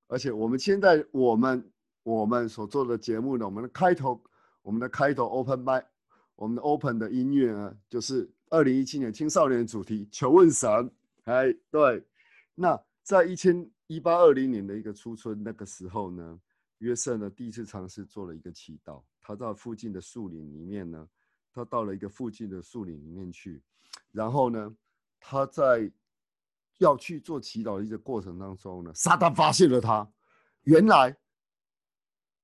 [0.07, 1.71] 而且我们现在我们
[2.03, 4.21] 我们所做的节目呢，我们的开头。
[4.69, 5.83] 我们的开头 open m 麦，
[6.35, 10.69] 我们的 open 的音乐呢，就是二零一七年青少年主题求问神。
[11.23, 12.05] 哎，对，
[12.53, 16.39] 那在一千一八二零年的一个初春那个时候呢，
[16.77, 19.01] 约瑟呢第一次尝试做了一个祈祷。
[19.23, 21.09] 他到附近的树林里面呢，
[21.51, 23.63] 他到了一个附近的树林里面去，
[24.11, 24.71] 然后呢，
[25.19, 25.91] 他在
[26.77, 30.07] 要去做祈祷的一个过程当中呢，撒旦发现了他，
[30.65, 31.17] 原来。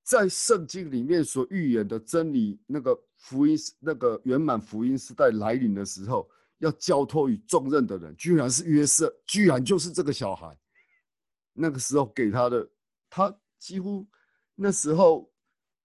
[0.06, 10.56] 在圣经里面所预言的真理，那个福音，那个圆满福音时代来临的时候，要交托于重任的人，居然是约瑟，居然就是这个小孩。
[11.54, 12.70] 那个时候给他的，
[13.10, 14.06] 他几乎
[14.54, 15.28] 那时候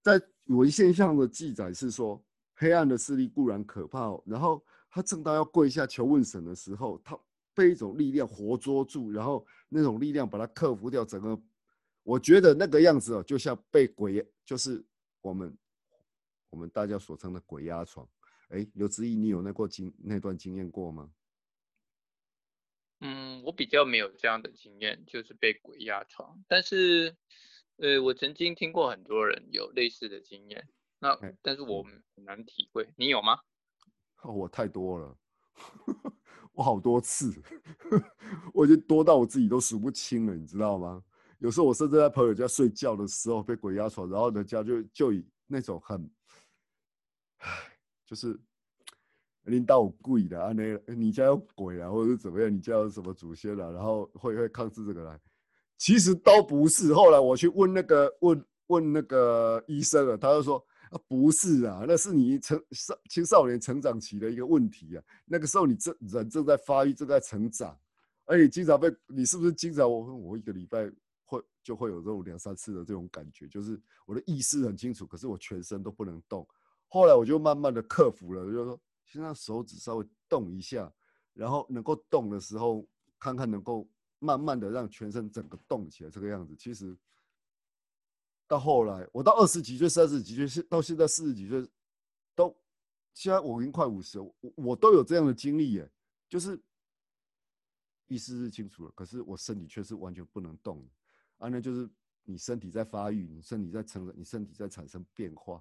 [0.02, 2.22] 在文献上的记载是说，
[2.56, 7.18] 黑暗的势力固然可怕，哦然后他正当要跪下求问神的时候，他
[7.54, 11.40] 被一种力量活捉住，然后那种力量把他克服掉，整个。
[12.02, 14.84] 我觉得那个样子哦，就像被鬼，就是
[15.20, 15.56] 我们
[16.50, 18.08] 我们大家所称的鬼压床。
[18.48, 21.12] 哎，刘志毅，你有那过经那段经验过吗？
[23.00, 26.42] 嗯，我比较没有这样的经验，就是被鬼压床。
[26.48, 27.16] 但是，
[27.76, 30.68] 呃，我曾经听过很多人有类似的经验。
[30.98, 33.40] 那但是我们很难体会，你有吗？
[34.22, 35.16] 我太多了，
[36.52, 37.32] 我好多次，
[38.52, 41.02] 我已经多到我自己都数不清了，你知道吗？
[41.40, 45.98] 有时候我甚至在朋友家睡觉的时候被鬼压床，然后人家就就以那种很，
[47.38, 47.48] 唉，
[48.04, 48.38] 就是
[49.44, 52.54] 领导贵的啊，那你家有鬼啊，或者是怎么样？
[52.54, 53.70] 你家有什么祖先啊？
[53.70, 55.18] 然后会会抗制这个来，
[55.78, 56.92] 其实都不是。
[56.92, 65.02] 后来我去问那个问问那个医生了，他就说啊，不是啊，那是你成少青少年成长期的一个问题啊。
[65.24, 67.74] 那个时候你正人正在发育，正在成长，
[68.26, 70.92] 而且经常被你是不是经常我我一个礼拜。
[71.70, 76.44] 就会有这种两三次的这种感觉，就是我的意识很清楚，可是我全身都不能动。
[76.88, 80.92] 后来我就慢慢的克服了，就说现在手指稍微动一下，
[81.32, 82.84] 然后能够动的时候，
[83.20, 86.56] 看看能够慢慢的让全身整个动起来这个样子。
[86.56, 86.98] 其实
[88.48, 91.64] 到后来，我到二十几岁、三十几岁，是到现在四十几岁，
[92.34, 92.52] 都
[93.14, 95.88] 现在我已经快五十，我我都有这样的经历耶，
[96.28, 96.60] 就是
[98.08, 100.84] 意识是清楚了，可是我身体却是完全不能动。
[101.40, 101.88] 啊，那就是
[102.24, 105.60] 你身体在发育，你身体在成长，你身体在产生变化。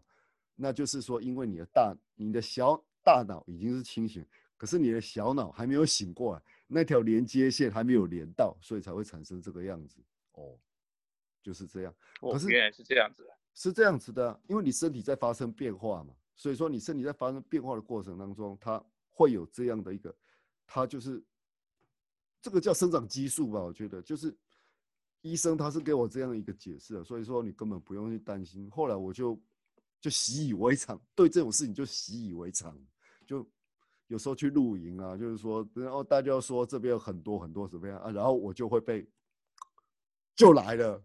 [0.55, 4.25] 那就是说，因为你的大，你的小大脑已经是清醒，
[4.57, 10.01] 可是你的小脑还没有醒过来，那条连接线还没有连到，所以才会产生这个样子。
[10.33, 10.59] 哦，
[11.41, 11.95] 就是这样。
[12.19, 20.13] 可是原来是这样子，是这样子的，因为你身体在发生变化嘛，所以说你身体在发生变化的过程当中，它会有这样的一个，
[20.67, 21.23] 它就是
[22.41, 24.35] 这个叫生长激素吧，我觉得就是。
[25.21, 28.69] 医生他是给我这样一个解释，所以说你根本不用去担心。
[28.71, 29.37] 后来我就
[29.99, 32.73] 就习以为常，对这种事情就习以为常。
[33.27, 33.45] 就
[34.07, 39.05] 有时候去露营啊，就是说，然后大家说这边有很多很多怎么样啊，然后我就会被
[40.35, 41.03] 就来了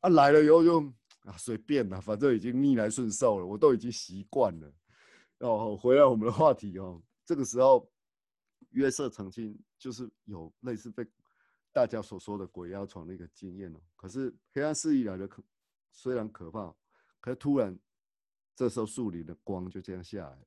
[0.00, 0.80] 啊，来了以后就
[1.22, 4.72] 啊随便了，反正已经逆来顺受了，我都已经习惯了。
[5.38, 7.90] 哦，回来我们的话题哦，这个时候
[8.72, 11.06] 约瑟曾经就是有类似被。
[11.70, 15.42] 大家所说的鬼压床那个经验哦，可是黑暗势力来的可
[15.92, 16.74] 虽然可怕，
[17.20, 17.78] 可是突然
[18.56, 20.46] 这时候树林的光就这样下来，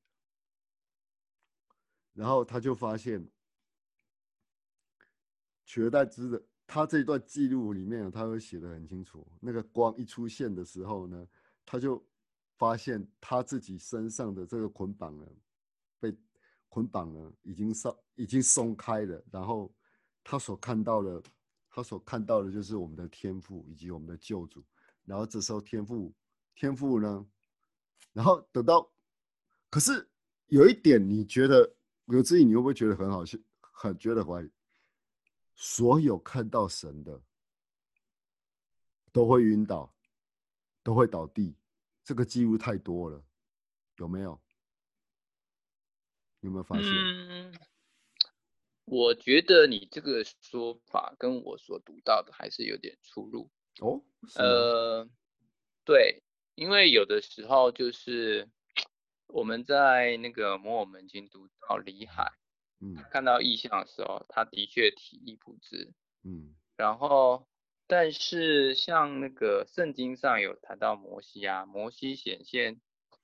[2.14, 3.26] 然后他就发现
[5.64, 11.26] 取而代之的，他这一段记录里面他会写的很清楚，那个光一出现的时候呢，
[11.66, 12.04] 他就
[12.58, 15.26] 发现他自己身上的这个捆绑呢
[16.00, 16.14] 被
[16.68, 19.74] 捆绑了，已经松已经松开了，然后。
[20.24, 21.22] 他所看到的，
[21.70, 24.64] 他所看到的就是我们的天赋以及我们的救主，
[25.06, 26.14] 然后这时候天赋
[26.56, 27.26] 天赋呢，
[28.14, 28.90] 然后等到，
[29.70, 30.08] 可是
[30.48, 31.74] 有一点你觉得
[32.06, 34.50] 有志毅，你会不会觉得很好笑，很觉得怀疑？
[35.56, 37.22] 所有看到神的
[39.12, 39.94] 都会晕倒，
[40.84, 41.56] 都会倒地，
[42.04, 43.24] 这个记录太多了，
[43.98, 44.40] 有没有？
[46.42, 47.62] 有没有发现？
[48.86, 53.50] 我觉得你这个说法跟我所读到的还是有点出入。
[53.80, 54.02] 哦，
[54.36, 55.08] 呃，
[55.86, 56.24] 对，
[56.56, 58.50] 因为有的时候就是
[59.28, 62.34] 我们在那个摩尔门经读到里海，
[62.80, 65.94] 嗯看到异象的时候，他的确体力不支。
[66.24, 67.48] 嗯然后，
[67.88, 72.82] 但是像那个圣经上有谈到摩西啊，摩西显现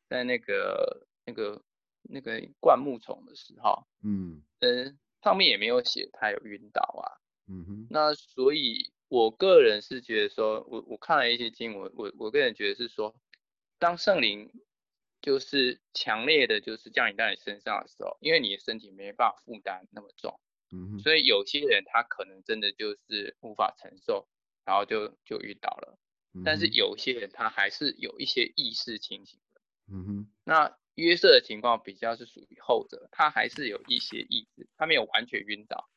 [0.08, 1.64] 在那个那个
[2.04, 7.06] 那个灌木丛的时候，嗯嗯，上面也没有写他有晕倒啊。
[7.50, 13.16] 嗯哼，那所以，我个人是觉得说，我我看了一些经文，我我个人觉得是说，
[13.80, 14.52] 当圣灵
[15.22, 20.40] 就是强烈的，就是降临在你身上的时候，因为你的身体没办法负担那么重，
[20.72, 24.28] 嗯哼，所以有些人他可能真的就是无法承受，
[24.66, 25.98] 然后就就晕倒了。
[26.46, 29.62] 但是有些人他还是有一些意识清醒的。
[29.90, 35.90] 嗯哼，那约瑟的情况比较是属于后者，他还是有一些意识，他没有完全晕倒。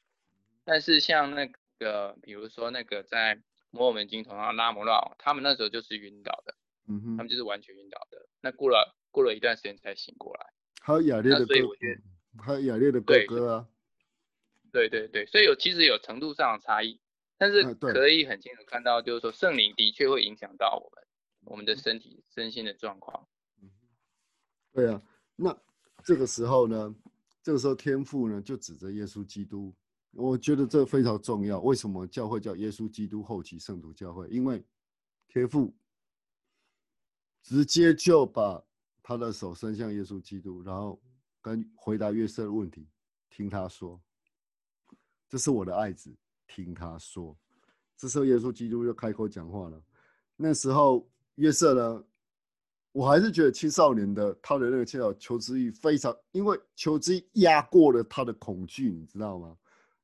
[0.65, 6.55] 但是像那个，比如说那个在摩尔门经头上拉摩拉王，他们那时候就是晕倒的，
[6.87, 8.29] 嗯哼，他们就是完全晕倒的。
[8.43, 10.47] 那过了过了一段时间才醒过来。
[10.83, 13.69] 还有雅烈的哥所以我觉得，还有雅烈的哥对哥啊，
[14.71, 17.01] 对对对，所以有其实有程度上的差异，
[17.39, 21.07] 但是可以很清楚看到，就是说圣灵的确会影响到我们
[21.47, 23.27] 我们的身体身心的状况。
[24.73, 25.03] 对啊，
[25.37, 25.57] 那
[26.05, 26.95] 这个时候呢，
[27.43, 29.75] 这个时候天父呢就指着耶稣基督，
[30.13, 31.61] 我觉得这非常重要。
[31.61, 34.29] 为什么教会叫耶稣基督后期圣徒教会？
[34.29, 34.65] 因为
[35.29, 35.75] 天父
[37.43, 38.63] 直接就把
[39.03, 41.01] 他的手伸向耶稣基督，然后
[41.41, 42.87] 跟回答约瑟的问题，
[43.29, 44.01] 听他说
[45.29, 46.15] ：“这是我的爱子，
[46.47, 47.37] 听他说。”
[47.97, 49.83] 这时候耶稣基督就开口讲话了。
[50.37, 52.05] 那时候约瑟呢，
[52.93, 59.57] 我还是觉得青少年的他的那个青少求知欲非常，因为求知欲压过了他的恐惧，你知道吗？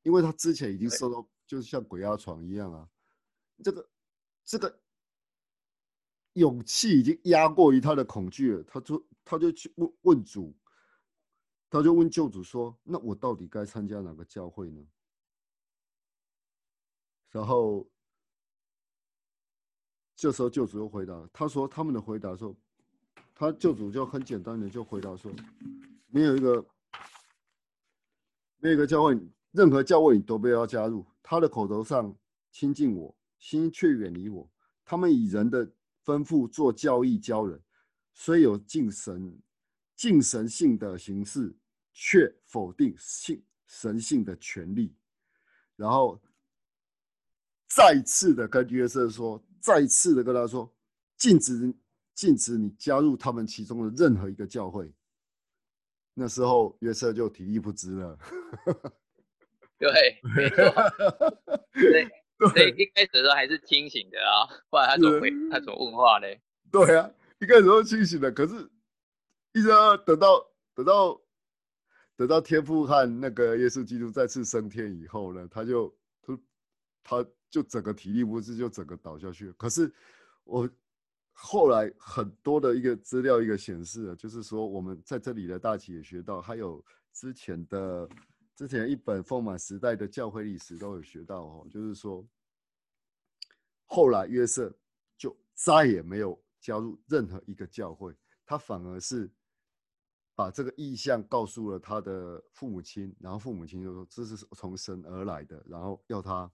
[0.03, 2.87] 因为他之前已经受到，就是像鬼压床一样啊，
[3.61, 3.89] 这个
[4.45, 4.79] 这个
[6.33, 10.55] 勇气已经压过于他的恐惧了，他就他就去问问主，
[11.69, 14.87] 他就问救主说：“那我到底该参加哪个教会呢？”
[17.31, 17.85] 然后
[20.15, 22.55] 这时候救主又回答，他说他们的回答说，
[23.39, 25.31] 他救主就很简单的就回答说，
[26.07, 26.65] 没有一个
[28.57, 29.15] 没有一个教会，
[29.51, 31.05] 任何教会你都不要加入。
[31.21, 32.11] 他的口头上
[32.51, 34.49] 亲近我，心却远离我。
[34.83, 35.63] 他们以人的
[36.03, 37.61] 吩咐做教义教人，
[38.11, 39.39] 虽有敬神
[39.95, 41.55] 敬神性的形式，
[41.93, 44.95] 却否定性神性的权利。
[45.75, 46.19] 然后
[47.67, 50.73] 再次的跟约瑟说，再次的跟他说，
[51.17, 51.71] 禁止
[52.17, 54.91] 禁止你加入他们其中的任何一个教会。
[56.15, 58.17] 那时候约瑟就体力不支了。
[59.77, 60.65] 对， 没错，
[61.71, 62.09] 对，
[62.49, 66.25] 所以一开始的时候还是清醒的啊，不然他怎么会他怎么问话呢？
[66.71, 67.07] 对啊，
[67.39, 68.67] 一开始都清醒的，可是
[69.53, 71.21] 一直要等到等到
[72.15, 76.39] 等到天父和那个耶稣基督再次升天以后呢，他就他
[77.03, 79.53] 他就整个体力不支，就整个倒下去了。
[79.53, 79.93] 可是
[80.45, 80.67] 我
[81.39, 88.09] 后来很多的一个资料一个显示，就是说我们在这里的大企也学到，还有之前的
[88.55, 92.27] 之前一本丰满时代的教会历史都有学到哦，就是说
[93.85, 94.75] 后来约瑟
[95.15, 99.31] 就再也没有加入任何一个教会，他反而是
[100.33, 106.51] 把这个意向告诉了他的父母亲，然后父母亲就说这是从神而来的，然后要他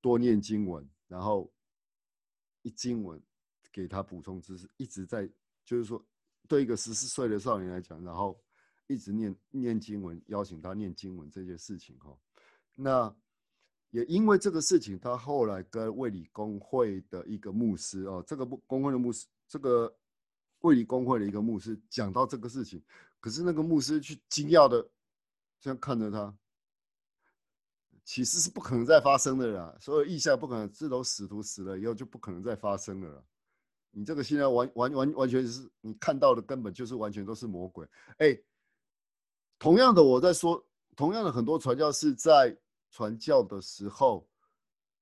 [0.00, 1.48] 多念经文，然后
[2.62, 3.22] 一经文
[3.72, 5.28] 给他补充知识，一直在
[5.64, 6.04] 就是说
[6.46, 8.40] 对一个十四岁的少年来讲，然后
[8.86, 12.16] 一直念念经文，邀请他念经文这件事情哈、
[12.74, 13.14] 那
[13.90, 19.94] 也因为这个事情，他后来跟卫理公会的一个牧师哦，这个公会的牧师，这个
[20.60, 22.82] 卫理公会的一个牧师讲到这个事情，
[23.20, 24.86] 可是那个牧师去惊讶的
[25.60, 26.36] 这样看着他，
[28.04, 33.24] 其实是不可能再发生的啦，所有意象不可能，这种使徒死了以后就不可能再发生了。
[33.90, 37.86] 你这个现在完完完完全是你看到的，根本就是完全都是魔鬼。
[38.18, 38.38] 哎，
[39.58, 40.64] 同样的，我在说，
[40.94, 42.56] 同样的很多传教士在
[42.90, 44.28] 传教的时候，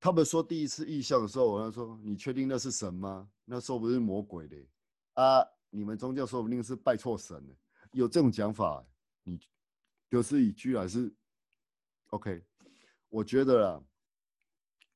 [0.00, 3.28] 他们说第一次异象的时候，我要说：“你确定那是神吗？
[3.44, 4.56] 那说不定魔鬼的
[5.14, 7.54] 啊，你们宗教说不定是拜错神了，
[7.92, 8.84] 有这种讲法，
[9.22, 9.38] 你
[10.10, 11.12] 刘思义居然是
[12.10, 12.42] OK，
[13.08, 13.82] 我觉得啦，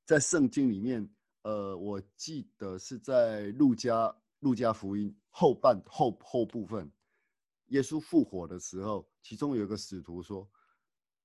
[0.05, 1.09] 在圣经里面，
[1.43, 6.91] 呃，我记得是在路加路加福音后半后后部分，
[7.69, 10.49] 耶稣复活的时候，其中有一个使徒说，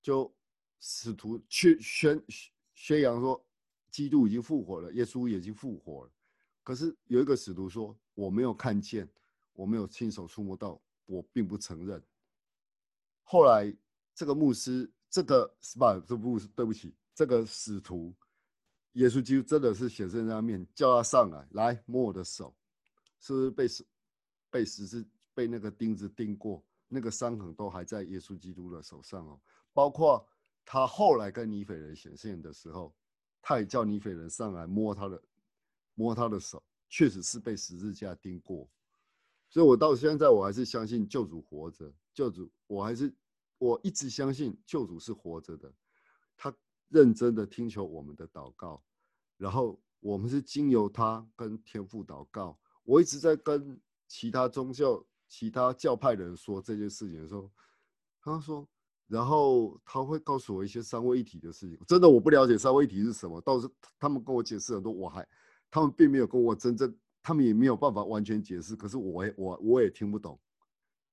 [0.00, 0.34] 就
[0.80, 2.22] 使徒去宣
[2.74, 3.44] 宣扬说，
[3.90, 6.12] 基督已经复活了，耶稣已经复活了。
[6.62, 9.08] 可是有一个使徒说：“我没有看见，
[9.52, 12.02] 我没有亲手触摸到，我并不承认。”
[13.22, 13.74] 后来
[14.14, 15.98] 这个牧师，这个是吧？
[16.06, 18.14] 这牧师，对不起，这个使徒，
[18.96, 22.54] 耶稣基督真的是显现在他面，叫他上来，来摸我的手，
[23.20, 23.86] 是不是被十
[24.50, 29.40] 被十字被那个钉子钉过，那个伤痕都还在耶稣基督的手上哦。
[29.72, 30.28] 包括
[30.64, 32.94] 他后来跟尼斐人显现的时候，
[33.40, 35.22] 他也叫尼斐人上来摸他的。
[35.98, 38.68] 摸他的手，确实是被十字架钉过，
[39.48, 41.90] 所以我到现在我还是相信救主活着。
[42.12, 43.10] 救主，我还是
[43.56, 45.72] 我一直相信救主是活着的，
[46.36, 46.54] 他
[46.88, 48.82] 认真的听求我们的祷告，
[49.36, 52.58] 然后我们是经由他跟天父祷告。
[52.84, 57.50] 我一直在跟其他宗教、其他教派的人说这件事情的时候，
[58.20, 58.68] 他说，
[59.08, 61.78] 然后他会告诉我一些三位一体的事情。
[61.86, 63.68] 真的我不了解三位一体是什么，倒是
[63.98, 65.26] 他们跟我解释很多，我还。
[65.68, 68.76] 他们并没有跟我真正，他们也没有办法完全解释。
[68.76, 70.38] 可是我也我我也听不懂。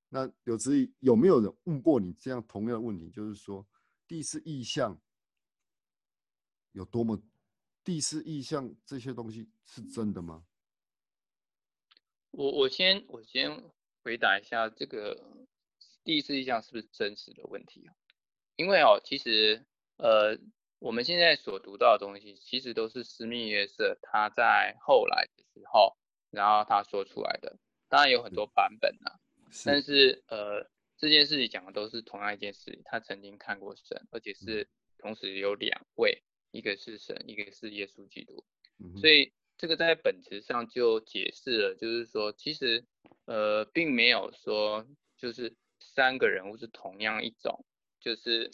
[0.07, 3.09] 那有之有没有人问过你这样同样的问题？
[3.09, 3.65] 就是说，
[4.07, 4.95] 第四意象
[6.73, 7.19] 有多么？
[7.83, 10.45] 第四意象这些东西是真的吗？
[12.31, 13.63] 我我先我先
[14.03, 15.23] 回答一下这个
[16.03, 17.95] 第四意象是不是真实的问题啊？
[18.57, 19.65] 因为哦，其实
[19.95, 20.37] 呃。
[20.79, 25.95] 我们现在所读到的东西，其实都是斯密约瑟他在后来的时候，
[26.29, 27.57] 然后他说出来的。
[27.87, 29.15] 当然有很多版本啊，
[29.63, 32.81] 但是呃，这件事情讲的都是同样一件事情。
[32.83, 34.67] 他曾经看过神，而且是
[34.97, 36.21] 同时有两位，
[36.53, 38.45] 一个是神，一个是耶稣基督。
[38.95, 42.85] 所以这个在本质上就解释了，就是说其实
[43.25, 44.87] 呃，并没有说
[45.17, 47.65] 就是三个人物是同样一种，
[47.99, 48.49] 就是。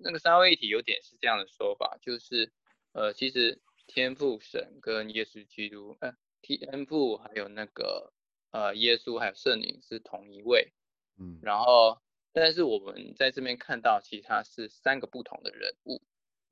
[0.00, 2.52] 那个三位一体有点是这样的说法，就是，
[2.92, 8.12] 呃，其实天父神跟耶稣基督，呃，天父还有那个
[8.52, 10.72] 呃耶稣还有圣灵是同一位，
[11.18, 11.98] 嗯，然后
[12.32, 16.00] 但是我们在这边看到，其实他是三个不同的人物，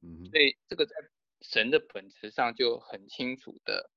[0.07, 0.95] 嗯，所以这个在
[1.41, 3.91] 神的本质上就很清楚的，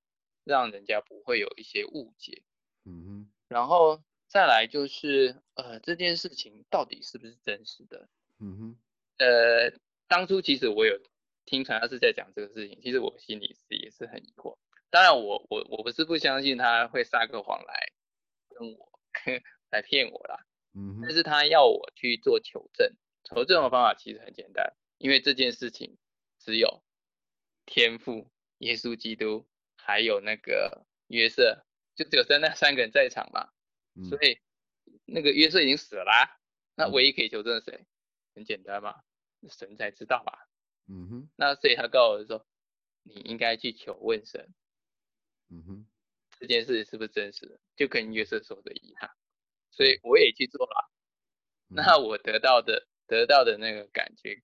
[0.43, 2.41] 让人家不会有一些误解，
[2.85, 8.77] 嗯哼，然后再来就是，呃，这件事情到底是不是真实的，嗯哼。
[9.19, 9.71] 呃，
[10.07, 10.99] 当初其实我有
[11.45, 14.57] 听传教士在讲这个事情，其实我心里是也是很疑惑。
[14.89, 17.91] 当然，我我我不是不相信他会撒个谎来
[18.49, 18.91] 跟我
[19.69, 20.45] 来骗我啦。
[20.73, 20.99] 嗯。
[21.01, 22.91] 但是他要我去做求证，
[23.23, 25.97] 求证的方法其实很简单，因为这件事情
[26.37, 26.83] 只有
[27.65, 33.49] 天父、耶稣基督还有那个约瑟，就只有三那三个人在场嘛。
[34.07, 34.39] 所以
[35.05, 36.39] 那个约瑟已经死了，
[36.75, 37.83] 那唯一可以求证的谁？
[38.35, 39.01] 很简单嘛。
[39.47, 40.49] 神才知道吧，
[40.87, 42.45] 嗯哼，那所以他告诉我说，
[43.03, 44.53] 你应该去求问神，
[45.49, 45.87] 嗯哼，
[46.37, 49.09] 这件事是不是真实的，就跟约瑟说的一样，
[49.71, 50.91] 所以我也去做了，
[51.69, 54.43] 那我得到的得到的那个感觉，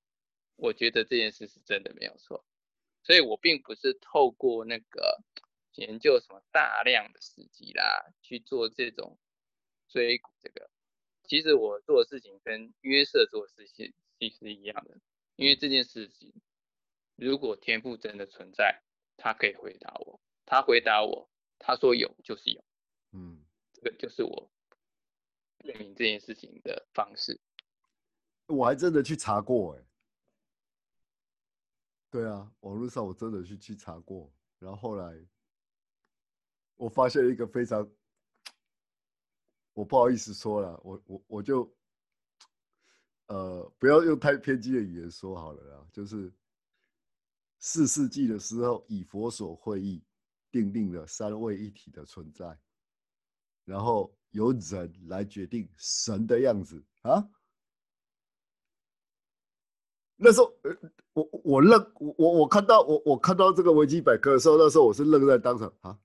[0.56, 2.45] 我觉得这件事是真的没有错，
[3.03, 5.22] 所以我并不是透过那个
[5.76, 9.18] 研究什么大量的时机啦去做这种
[9.88, 10.70] 追古这个，
[11.24, 13.93] 其实我做的事情跟约瑟做的事情。
[14.18, 14.97] 其实一样的，
[15.36, 16.34] 因为这件事情，
[17.18, 18.82] 如果天赋真的存在，
[19.18, 21.30] 他可以回答我，他回答我，
[21.60, 22.64] 他说有就是有，
[23.12, 23.43] 嗯，
[23.74, 24.49] 这个就是我
[25.66, 27.38] 证明这件事情的方式。
[28.47, 29.84] 我还真的去查过，哎，
[32.16, 35.20] 对啊，网络上我真的去去查过，然后后来
[36.78, 37.86] 我发现一个非常，
[39.74, 41.70] 我不好意思说了，我我我就。
[43.28, 45.88] 呃，不要用太偏激的语言说好了啦。
[45.91, 46.32] 就是
[47.59, 50.01] 四世纪的时候，以佛所会议，
[50.51, 52.57] 定定了三位一体的存在，
[53.66, 57.28] 然后由人来决定神的样子啊。
[60.18, 60.76] 那时候，呃，
[61.13, 65.97] 我我愣，我我我看到我我看到这个维基百科的时候，那时候我是愣在当场啊，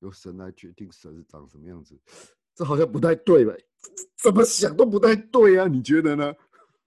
[0.00, 1.98] 由神来决定神是长什么样子，
[2.54, 3.54] 这好像不太对吧？
[4.22, 6.34] 怎么想都不太对啊，你觉得呢？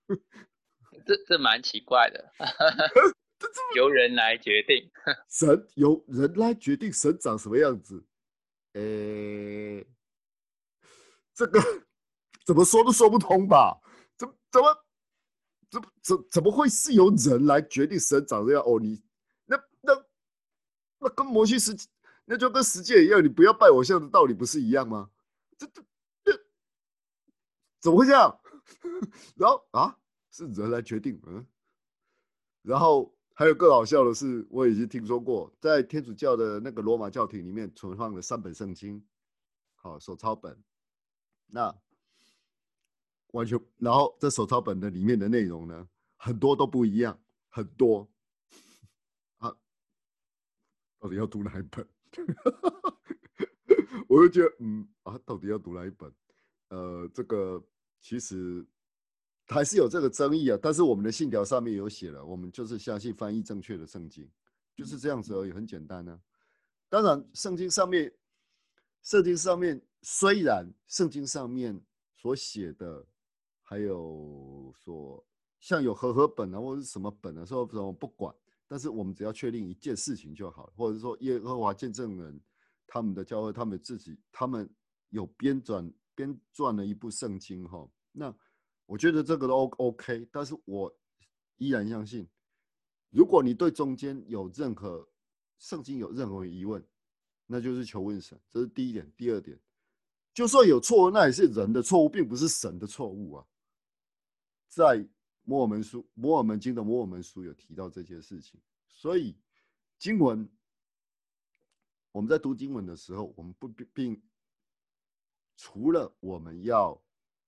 [1.06, 2.32] 这这蛮奇怪的，
[3.76, 4.92] 由人来决定，
[5.30, 8.04] 神由人来决定神长什么样子，
[8.74, 9.84] 诶，
[11.34, 11.60] 这个
[12.46, 13.82] 怎么说都说不通吧？
[14.16, 14.68] 怎怎么
[15.72, 18.62] 怎怎怎么会是由人来决定神长这样？
[18.64, 19.02] 哦，你
[19.46, 20.06] 那那
[21.00, 21.76] 那跟摩西世
[22.26, 25.10] 那就跟十诫一样，你不要拜偶像的道理不是一样吗？
[25.58, 25.82] 这这
[26.24, 26.44] 这
[27.80, 28.40] 怎么会这样？
[29.36, 29.98] 然后啊，
[30.30, 31.48] 是人来决定，嗯，
[32.62, 33.12] 然后。
[33.34, 39.04] 还有更好笑的是，我已经听说过，在天主教的那个罗马教廷里面存放了三本圣经，
[39.74, 40.62] 好手抄本，
[41.48, 41.76] 那
[43.32, 47.20] 完全，然后这手抄本的里面的内容呢，很多都不一样，
[47.50, 48.10] 很多
[49.38, 49.56] 啊，
[51.00, 51.88] 到底要读哪一本？
[54.08, 56.14] 我就觉得，嗯啊，到底要读哪一本？
[56.70, 57.64] 呃，这个
[58.00, 58.66] 其实。
[59.48, 64.26] 还是有这个争议啊，但是我们的信条上面有写了，我们就是相信翻译正确的圣经，
[64.74, 66.18] 就是这样子而已，很简单呢。
[66.88, 68.14] 当然，圣经上面，
[69.02, 71.78] 圣经上面虽然圣经上面
[72.16, 73.06] 所写的，
[73.72, 75.26] 还有说
[75.62, 78.36] 像有和合本啊，或者是什么本啊，说什么不管，
[78.68, 82.38] 但是我们只要确定一件事情就好，或者说耶和华见证人
[82.86, 84.70] 他们的教会，他们自己他们
[85.08, 88.36] 有编撰编撰了一部圣经哈，那。
[88.88, 90.94] 我觉得这个都 O OK，但是我
[91.56, 92.28] 依然相信，
[93.10, 95.08] 如果你对中间有任何
[95.60, 96.86] 圣经有任何疑问，
[97.48, 99.10] 那就是求问神，这是第一点。
[99.16, 99.58] 第二点，
[100.34, 103.46] 就算有错误，那也是人的错误，并不是神的错误啊。
[104.72, 105.06] 在
[105.44, 108.58] 摩尔门书、摩尔门经的摩尔门书有提到这件事情，
[108.88, 109.38] 所以
[110.00, 110.50] 经文
[112.12, 114.20] 我们在读经文的时候，我们不并
[115.56, 117.00] 除了我们要。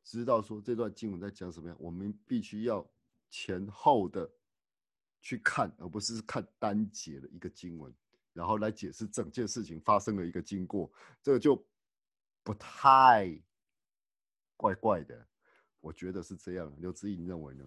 [0.05, 2.85] 知道说这段经文在讲什么样，我们必须要
[3.29, 4.29] 前后的
[5.21, 7.89] 去看，而不是看单节的一个经文，
[8.33, 11.55] 然后来解释整件事情发生的一个经过，这个就
[12.43, 13.41] 不太
[14.57, 15.25] 怪怪的。
[15.83, 17.63] 我觉得是这样，刘志颖认为呢？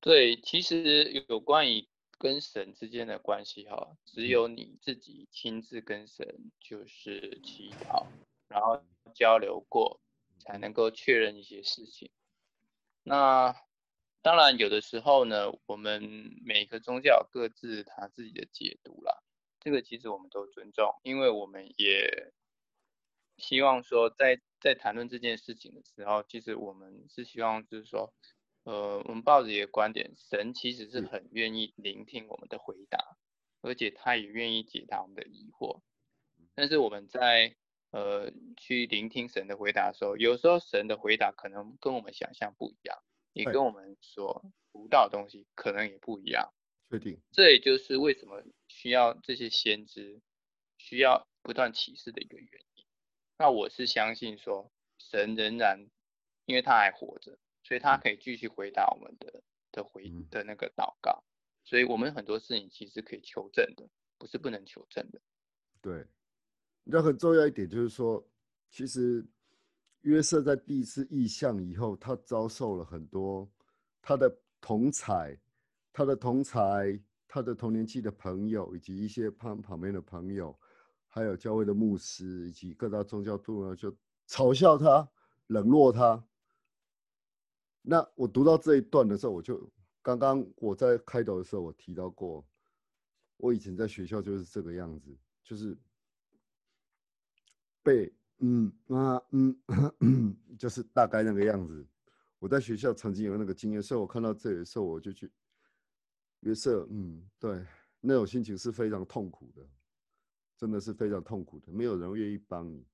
[0.00, 8.06] 对，其实有关于跟神之间的关系，哈，只有你自己亲自跟神就是祈祷，
[8.48, 8.84] 然后。
[9.14, 10.00] 交流过，
[10.40, 12.10] 才能够确认一些事情。
[13.02, 13.54] 那
[14.20, 16.02] 当然，有的时候呢，我们
[16.44, 19.22] 每个宗教各自他自己的解读啦，
[19.60, 22.34] 这个其实我们都尊重，因为我们也
[23.38, 28.12] 希望说，在在谈论这件事情的时候，其实我们是希望就是说，
[28.64, 32.98] 呃，我们抱着一个观点，神其实是很愿意聆听我们的回答，
[33.62, 35.80] 而且他也愿意解答我们的疑惑，
[36.54, 37.56] 但是我们在。
[37.92, 42.98] 呃，去聆听神的回答的时候，有时候神的回答可能跟我们想象不一样，
[43.32, 46.52] 也跟我们所读到的东西可能也不一样。
[46.90, 47.18] 确定。
[47.30, 50.20] 这也就是为什么需要这些先知，
[50.76, 52.65] 需要不断启示的一个原因。
[53.38, 55.78] 那我是相信说，神仍然，
[56.46, 61.22] 因为他还活着，所以他可以继续回答我们的的回的那个祷告。
[61.64, 65.20] 所以我们很多事情其实可以求证的，不是不能求证的。
[65.80, 66.06] 对。
[66.88, 68.24] 那很重要一点就是说，
[68.70, 69.26] 其实
[70.02, 73.50] 约瑟在第一次异象以后，他遭受了很多
[74.00, 75.36] 他的同才、
[75.92, 80.56] 他的同才、他的同年期的朋友，以及一些旁旁边的朋友，
[81.16, 83.90] 还有教会的牧师以及各大宗教徒呢，就
[84.28, 85.08] 嘲笑他、
[85.46, 86.22] 冷落他。
[87.80, 92.46] 那我读到这一段的时候，我就刚刚我在开头的时候我提到过，
[93.38, 95.74] 我以前在学校就是这个样子，就是。
[97.82, 99.56] 被嗯啊嗯，
[100.58, 101.86] 就是大概那个样子。
[102.40, 105.30] 我在学校曾经有那个经验，所以我看到这里的时候，我就去
[106.40, 107.64] 约瑟，嗯，对，
[108.00, 109.62] 那种心情是非常痛苦的，
[110.56, 111.72] 真的是非常痛苦的。
[111.72, 112.86] 没有人愿意帮你，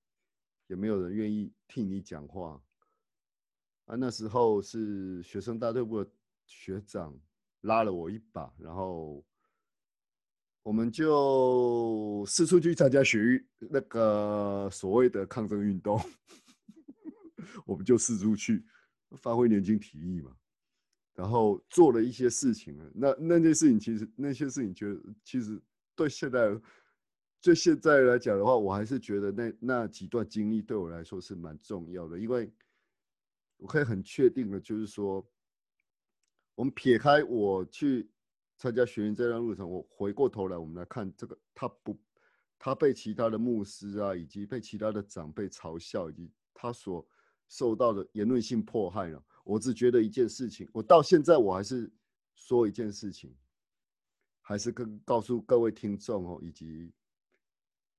[0.67, 2.63] 也没有人愿意替你讲话。
[3.87, 6.11] 啊，那时候是学生大队部的
[6.47, 7.19] 学长
[7.63, 9.25] 拉了我一把，然后。
[10.65, 16.01] 我们就四处去参加学，那个所谓的抗争运动，
[17.67, 18.65] 我们就四处去
[19.17, 20.31] 发挥年轻体力嘛，
[21.15, 22.79] 然后做了一些事情。
[22.95, 25.61] 那那件事情其实那些事情，觉得其实
[25.97, 26.57] 对现在
[27.43, 32.51] 就现在来讲的话，我还是觉得那那几段经历对我来说是蛮重要的，因为
[33.59, 35.23] 我可以很确定的，就是说，
[36.55, 38.09] 我们撇开我去。
[38.59, 41.99] 参加学员这段路程，我回过头来，我们来看这个，他不，
[42.61, 47.05] 他被其他的牧师啊，以及被其他的长辈嘲笑，以及他所
[47.49, 49.21] 受到的言论性迫害了。
[49.43, 51.91] 我只觉得一件事情，我到现在我还是
[52.37, 53.35] 说一件事情，
[54.43, 56.93] 还是跟告诉各位听众哦，以及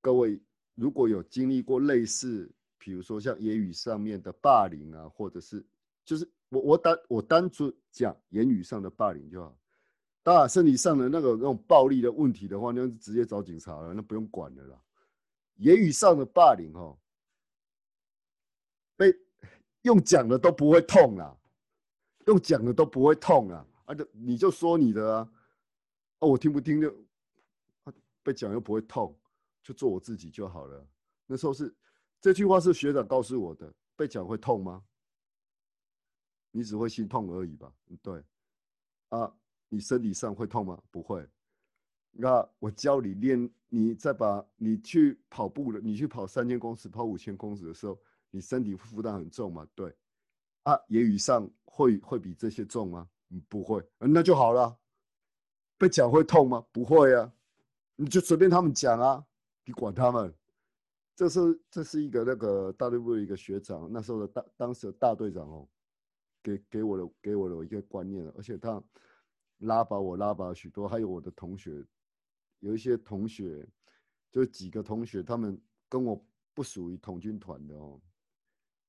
[0.03, 0.37] 各位
[0.75, 5.65] 如果有经历过类似，比如说像言语上面的霸凌啊，或者是
[6.03, 9.57] 就是我我单我单纯讲言语上的霸凌就好。
[10.21, 14.81] 当然身体上的那个那种暴力的问题的话，那就直接找警察了，那不用管了啦。
[15.55, 16.97] 言语上的霸凌哦，
[18.97, 19.15] 被
[19.83, 21.33] 用讲的都不会痛啦，
[22.27, 25.29] 用讲的都不会痛啊，啊就你就说你的啊，
[26.19, 26.93] 哦我听不听就，
[28.21, 29.17] 被讲又不会痛，
[29.63, 30.87] 就做我自己就好了。
[31.25, 31.73] 那时候是
[32.21, 34.83] 这句话是学长告诉我的，被讲会痛吗？
[36.51, 37.73] 你只会心痛而已吧？
[38.01, 38.23] 对，
[39.09, 39.33] 啊，
[39.69, 40.79] 你身体上会痛吗？
[40.91, 41.27] 不会。
[42.11, 47.99] 那我教你练，你再把你去跑步了，你去跑三千公尺、跑五千公尺的时候，
[48.29, 49.67] 你身体负担很重吗？
[49.73, 49.95] 对。
[50.61, 53.09] 啊，言语上会会比这些重吗？
[53.49, 53.83] 不会。
[53.97, 54.77] 那就好了。
[55.75, 56.63] 被讲会痛吗？
[56.71, 57.33] 不会啊。
[57.95, 59.25] 你就随便他们讲啊，
[59.65, 60.33] 你管他们。
[61.15, 65.69] 这是这是一个那个大队部的一个学长，那时候的大当时的大队长哦，
[66.41, 68.83] 给给我的给我的一个观念，而且他
[69.59, 71.85] 拉拔我拉拔许多，还有我的同学。
[72.61, 73.63] 有一些同学，
[74.31, 78.01] 就几个同学，他们跟我不属于同军团的哦，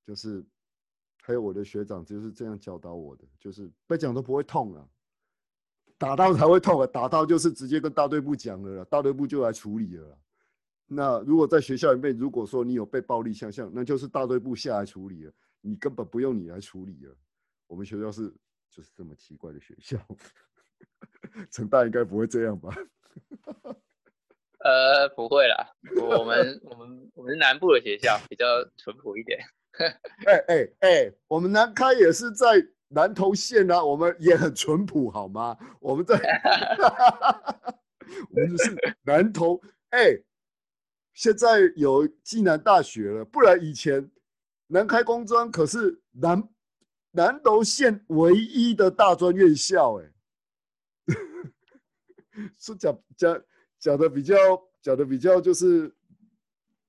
[0.03, 0.43] 就是
[1.21, 4.89] 还有我的学长就是这样教导我的，就是被讲都不会痛啊，
[5.99, 10.17] 打到才会痛啊，打到就是直接跟大队部讲了，大队部就来处理了。
[10.87, 15.31] 那如果在学校里面，如果说你有被暴力相向，那就是大队部下来处理了，
[15.61, 17.15] 你根本不用你来处理了。
[17.67, 18.31] 我们学校是
[18.69, 19.97] 就是这么奇怪的学校，
[21.49, 22.73] 成大应该不会这样吧？
[24.59, 25.71] 呃，不会啦，
[26.01, 28.45] 我们我们我们是南部的学校，比较
[28.77, 29.39] 淳朴一点。
[30.25, 32.47] 哎哎哎，我们南开也是在
[32.87, 35.57] 南投县啊，我们也很淳朴，好吗？
[35.79, 36.15] 我们在，
[38.29, 39.61] 我们是南投。
[39.89, 40.17] 哎，
[41.15, 44.11] 现在有暨南大学了，不然以前
[44.67, 46.47] 南开工专可是南
[47.11, 50.11] 南投县唯一的大专院校，哎。
[52.59, 53.43] 是讲讲
[53.79, 54.35] 讲的比较
[54.81, 55.89] 讲的比较就是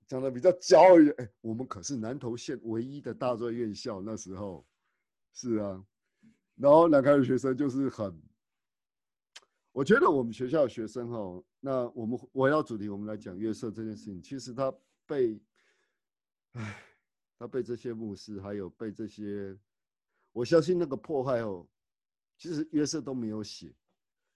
[0.09, 1.15] 讲的比较骄傲一点。
[1.19, 4.67] 哎，我们可是南投县唯一的大专院校，那时候
[5.33, 5.81] 是啊。
[6.57, 8.21] 然后南开的学生就是很，
[9.71, 14.23] 我觉得我们学校的学生哈，那我们围绕主题，我们来讲约瑟这件事情。
[14.23, 14.73] 其实他
[15.05, 15.43] 被，
[16.53, 16.81] 唉，
[17.37, 19.59] 他被这些牧师还有被这些，
[20.31, 21.69] 我相信那个迫害哦，
[22.39, 23.75] 其实约瑟都没有写。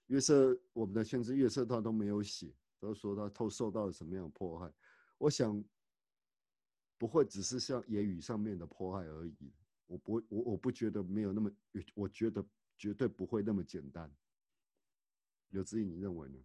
[0.07, 4.69] 约瑟，我们的先知约瑟他都没有写，都说他受受到了什么样的迫害。
[5.17, 5.63] 我想
[6.97, 9.53] 不会只是像言语上面的迫害而已。
[9.87, 11.49] 我不，我我不觉得没有那么，
[11.95, 12.45] 我觉得
[12.77, 14.13] 绝对不会那么简单。
[15.51, 16.37] 刘志毅，你认为呢？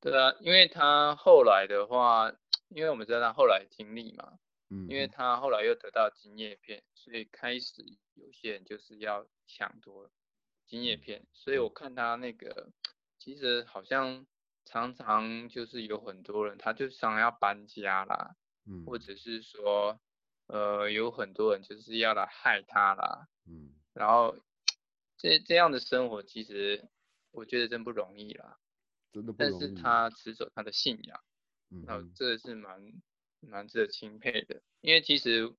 [0.00, 2.32] 对啊，因为他后来的话，
[2.68, 4.38] 因为我们知道他后来经历嘛，
[4.70, 7.82] 嗯，因为他后来又得到金叶片，所以开始
[8.14, 10.10] 有些人就是要抢夺。
[10.66, 12.70] 金叶片，所以我看他那个，
[13.18, 14.26] 其实好像
[14.66, 18.36] 常常就是有很多人，他就想要搬家啦，
[18.66, 19.98] 嗯，或者是说，
[20.46, 24.36] 呃，有很多人就是要来害他啦，嗯，然后
[25.16, 26.86] 这这样的生活，其实
[27.30, 28.58] 我觉得真不容易啦，
[29.12, 29.60] 真的不容易。
[29.60, 31.20] 但是他持守他的信仰，
[31.70, 32.80] 嗯，这是蛮
[33.40, 35.54] 蛮值得钦佩的，因为其实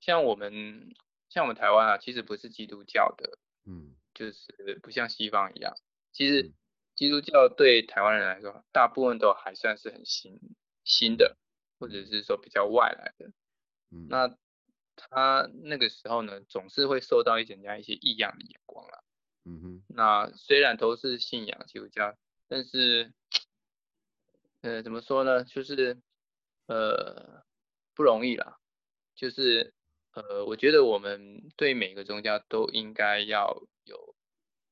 [0.00, 0.94] 像我们
[1.28, 3.94] 像我们台湾啊，其实不是基督教的，嗯。
[4.14, 5.72] 就是不像西方一样，
[6.10, 6.52] 其实
[6.96, 10.40] 基督教对台湾人来说，大部分都还算是很新
[10.82, 11.38] 新的，
[11.78, 13.30] 或者是说比较外来的。
[13.92, 14.36] 嗯，那
[14.96, 19.04] 他那个时候呢，总是会受到一些人家一些异样的眼光啦。
[19.44, 19.84] 嗯哼。
[19.86, 22.18] 那虽然都是信仰基督教，
[22.48, 23.12] 但是，
[24.62, 25.44] 呃，怎么说呢？
[25.44, 26.00] 就是
[26.66, 27.44] 呃
[27.94, 28.58] 不容易啦。
[29.14, 29.72] 就是
[30.12, 33.66] 呃，我觉得我们对每个宗教都应该要。
[33.88, 34.14] 有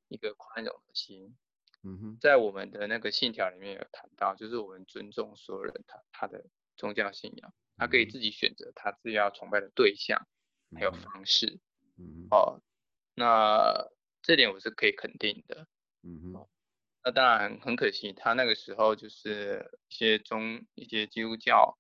[0.09, 1.35] 一个宽容的心，
[1.83, 6.45] 嗯哼，在我们的那个信条里面有谈到，就是我们尊重所有人他他的
[6.77, 10.29] 宗教信仰，他可以自己选择他自己要崇拜的对象，
[10.75, 11.59] 还有方式，
[11.97, 12.61] 嗯哦，
[13.15, 13.89] 那
[14.21, 15.67] 这点我是可以肯定的，
[16.03, 16.49] 嗯哼，
[17.07, 21.79] 那当然很可惜，他那个时候就是一些中一些基督教，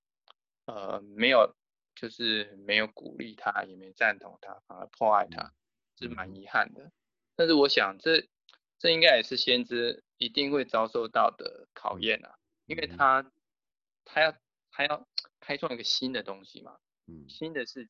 [0.67, 1.57] 呃，没有
[1.97, 5.53] 就是没有鼓励他，也没赞同他，反而迫害他，
[5.99, 6.93] 是蛮遗憾的。
[7.35, 8.29] 但是我想，这
[8.79, 13.29] 这应该也是先知一定会遭受到的考验啊，因为他
[14.05, 14.33] 他要
[14.71, 15.09] 他要
[15.41, 17.89] 开创一个新的东西嘛，嗯，新的事、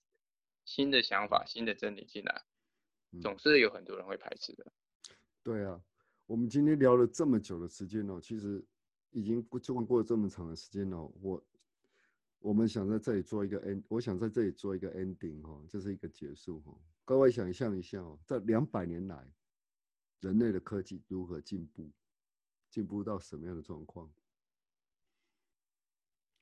[0.64, 2.44] 新的想法、新的真理进来，
[3.20, 4.72] 总是有很多人会排斥的。
[5.44, 5.82] 对啊，
[6.26, 8.64] 我们今天聊了这么久的时间哦，其实
[9.10, 11.42] 已经过就过了这么长的时间了，我
[12.40, 16.76] 我们想在这里做一个 end，我想在这里做一个 ending 哈，这是一个结束哈。
[17.04, 19.32] 各位想象一下哦，在两百年来，
[20.20, 21.88] 人类的科技如何进步，
[22.68, 24.10] 进步到什么样的状况？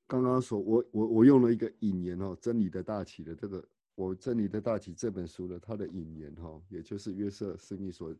[0.06, 8.14] 刚刚说，我我我用了一个引言哦，《真理的大旗》的这个，我《真理的大旗》这本书的它的引言哈，也就是约瑟斯密所，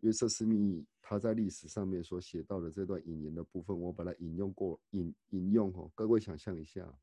[0.00, 6.98] 约瑟斯密他在历史上面所写到的这段引言的部分，我把它引用过，引引用哦，各位想象一下，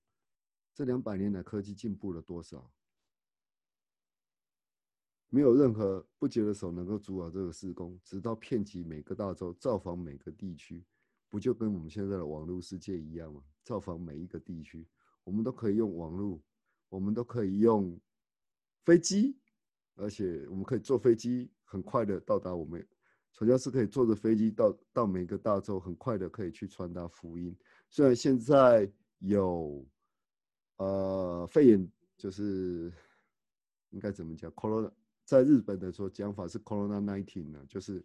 [0.74, 2.72] 这两百年来科技进步了多少？
[5.30, 10.86] 没有任何不洁的手能够阻扰这个施工，直到遍及每个大洲，造访每个地区。
[11.30, 13.44] 不就跟我们现在的网络世界一样吗？
[13.64, 14.88] 造访每一个地区，
[15.24, 16.40] 我们都可以用网络，
[16.90, 18.00] 我们都可以用
[18.84, 19.36] 飞机，
[19.96, 22.86] 而且我们可以坐飞机很快的到达我们
[23.34, 27.56] 传教士可以坐着飞机到到每个大洲，很快的可以去传达福音。
[27.90, 29.86] 虽然现在有
[30.78, 32.92] 呃肺炎，就是
[33.90, 34.92] 应该怎么讲？corona
[35.26, 38.04] 在日本的说讲法是 corona nineteen 呢，就是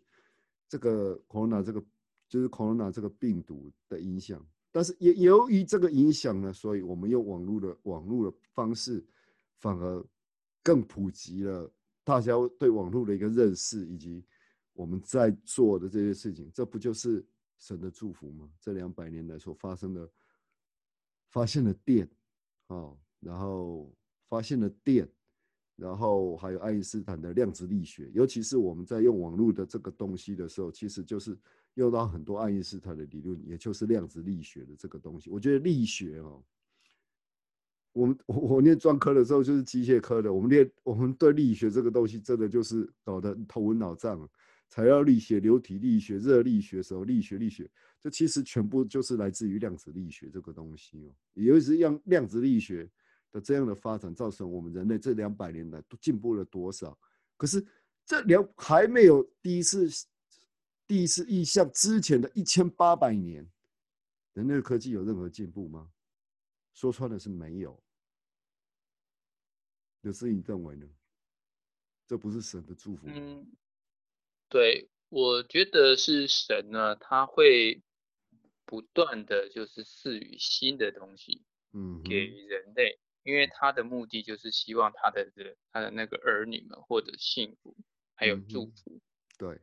[0.68, 1.84] 这个 corona 这个。
[2.30, 9.02] 就是 corona 这个病毒的影响，但是也由于这个影响呢，所以我们用网络的网络的方式，
[9.56, 10.04] 反而
[10.62, 11.72] 更普及了
[12.08, 14.24] 大家对网络的一个认识，以及
[14.72, 17.22] 我们在做的这些事情，这不就是
[17.58, 18.48] 神的祝福吗？
[18.58, 20.10] 这两百年来所发生的，
[21.28, 22.08] 发现了电，
[22.68, 23.92] 哦，然后
[24.26, 25.06] 发现了电，
[25.76, 31.36] 然后还有爱因斯坦的量子力学，尤其是我们在用网络的这个东西的时候，其实就是。
[31.74, 35.30] 用到很多爱因斯坦的理论，也就是量子力学的这个东西。
[35.30, 36.42] 我觉得力学哦，
[37.98, 44.28] 我们我我念专科的时候就是机械科的，我们念我们对力学这个东西真的就是搞得头昏脑胀。
[44.70, 47.68] 材料力学、流体力学、热力学什么力学、力学，
[47.98, 51.10] 这其实全部就是来自于量子力学这个东西哦。
[51.32, 52.86] 尤其是量量子力学
[53.32, 56.96] 的这样的发展，造成我们人类这两百年来都进步了多少？
[57.38, 57.66] 可是
[58.04, 59.88] 这两还没有第一次。
[60.86, 63.46] 第一次意象之前的一千八百年，
[64.32, 65.90] 人类科技有任何进步吗？
[66.72, 67.78] 说穿了是没有。
[70.02, 70.86] 有事你认为呢？
[72.06, 73.46] 这不是神的祝福嗯，
[74.48, 77.82] 对，我觉得是神呢，他会
[78.64, 81.42] 不断的就是赐予新的东西，
[81.72, 87.76] 嗯，给人类，因为他的目的就是希望他的人，他的那个儿女们获得幸福，
[88.14, 89.00] 还有祝福。
[89.36, 89.60] 对。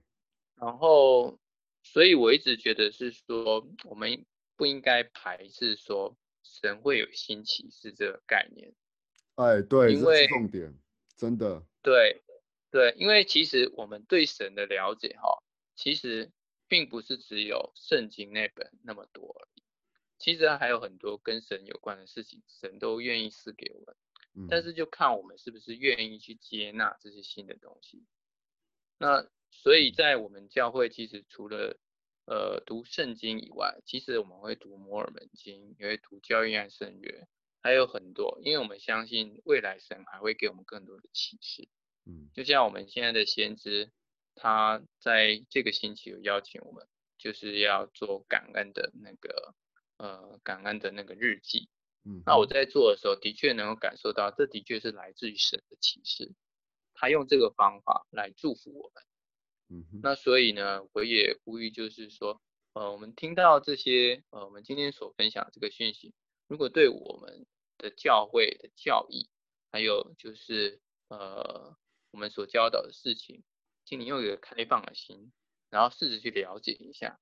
[0.58, 1.40] 然后，
[1.82, 4.26] 所以我一直觉得是说，我们
[4.56, 8.74] 不应该排斥说神会有新启示这个概念。
[9.36, 10.78] 哎，对，因为重点
[11.16, 11.64] 真的。
[11.82, 12.24] 对，
[12.72, 15.44] 对，因为其实我们对神的了解哈，
[15.76, 16.32] 其实
[16.68, 19.64] 并不是只有圣经那本那么多而已。
[20.18, 23.96] 其实还有很多跟神有关的事情，神都愿意赐给我们。
[24.34, 24.48] 嗯。
[24.50, 28.04] 但是就看我们是不是愿意去接纳这些新的东西。
[28.98, 29.28] 那。
[29.52, 31.78] 所以在我们教会，其实除了
[32.26, 37.26] 呃读圣经以外，其实我们会读摩尔门经，也会读教义和圣约，
[37.66, 41.68] 还有很多，因为我们相信未来神还会给我们更多的启示。
[42.06, 43.90] 嗯，就像我们现在的先知，
[44.36, 46.88] 他在这个星期有邀请我们，
[47.18, 49.56] 就是要做感恩的那个
[49.98, 51.68] 呃感恩的那个日记。
[52.04, 56.36] 嗯，那我在做的时候，的确能够感受到，这的确是来自于神的启示，
[56.94, 59.04] 他用这个方法来祝福我们。
[59.70, 62.40] 嗯，那所以呢，我也呼吁，就是说，
[62.74, 66.14] 呃，我们听到这些，呃，我们今天所分享这个讯息，
[66.48, 67.48] 如果对我们
[67.78, 69.30] 的教会的教义，
[69.72, 71.76] 还有就是，呃，
[72.12, 73.44] 我们所教导的事情，
[73.86, 75.32] 请你用一个开放的心，
[75.70, 77.20] 然后试着去了解一下。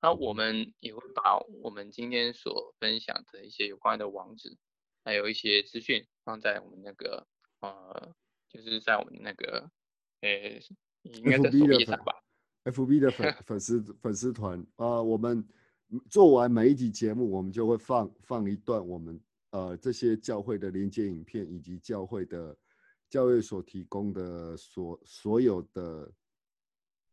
[0.00, 4.56] 那我们也会把我们今天所分享的一些有关的网址，
[5.04, 7.26] 还有一些资讯放在我们那个，
[7.60, 8.14] 呃，
[8.48, 9.70] 就是在我们那个，
[10.20, 10.60] 呃。
[11.02, 12.22] F B 上吧
[12.64, 15.42] ，F B 的粉 粉丝粉丝团啊，我们
[16.10, 19.18] 做完每一集节目，我们就会放放一段我们
[19.50, 22.56] 呃这些教会的连接影片，以及教会的
[23.08, 26.12] 教会所提供的所所有的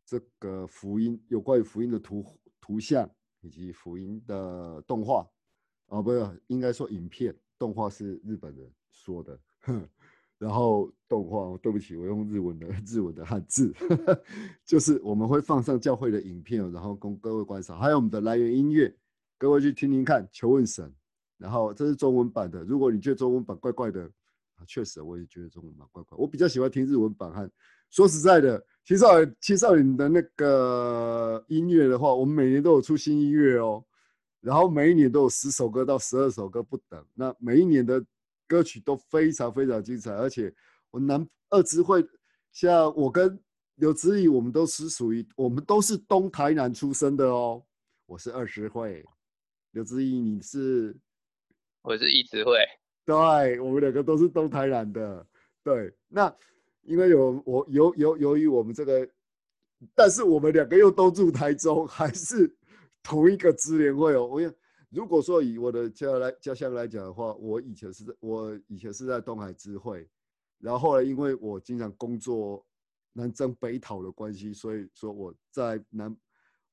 [0.05, 2.25] 这个福音有关于福音的图
[2.61, 3.09] 图像，
[3.41, 5.27] 以及福音的动画
[5.87, 9.39] 啊，不是应该说影片，动画是日本人说的。
[10.39, 13.73] 然后动画，对不起，我用日文的日文的汉字，
[14.63, 17.79] 就是我们会放上教会的影片，然后供各位观赏。
[17.79, 18.95] 还有我们的来源音乐，
[19.39, 20.93] 各位去听听看，求问神。
[21.37, 24.03] 然后这是中文版的，如果你觉得中文版怪怪的，
[24.55, 26.17] 啊，确实我也觉得中文版怪怪。
[26.17, 27.31] 我比较喜欢听日文版。
[27.31, 27.49] 和
[27.89, 29.07] 说实在的，青少
[29.39, 33.83] 青少年的那个音乐的话，我们每年都有出新音乐哦。
[34.39, 38.03] 然后每一年都有十首歌到十二首歌不等，那每一年的
[38.47, 40.53] 歌曲都非常非常精彩，而且
[40.91, 42.07] 我南二支会，
[42.51, 43.37] 像我跟
[43.75, 47.61] 刘子怡，我们都是属于我们都是东台南出生的哦，
[48.05, 49.03] 我是二支会，
[49.71, 50.95] 刘子怡你是，
[51.87, 52.57] 我是一直会，
[53.05, 55.25] 对，我们两个都是东台南的，
[55.63, 56.35] 对，那
[56.81, 59.09] 因为有我由由由于我们这个。
[59.93, 62.51] 但是我们两个又都住台中，还是
[63.03, 64.25] 同一个支联会哦。
[64.25, 64.41] 我
[64.89, 70.09] 如果说以我的家来家乡来讲的话，我以前是在我以前是在东海支会，
[70.59, 72.65] 然后后来因为我经常工作
[73.13, 76.13] 南征北讨的关系，所以说我在南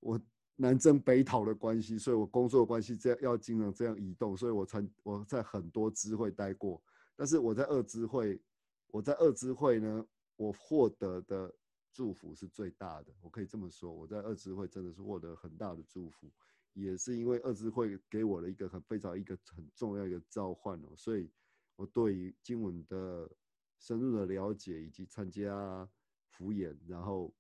[0.01, 0.19] 我
[0.57, 6.83] 南征北讨的关系，所以我工作关系这样要经常这样移动，所以我才我在很多支会待过。
[7.17, 8.41] 但是我在二支会，
[8.89, 11.55] 我在二支会呢，我获得的。
[11.97, 13.89] 祝福是最大的，我可以这么说。
[13.89, 16.29] 我在二支会真的是获得很大的祝福，
[16.73, 21.31] 也是因为二支会给我了一个很非常一个很重要一个召唤哦，所以
[21.77, 23.31] 我对于经文的
[23.79, 25.89] 深入的了解以及参加
[26.31, 27.33] 福演，然后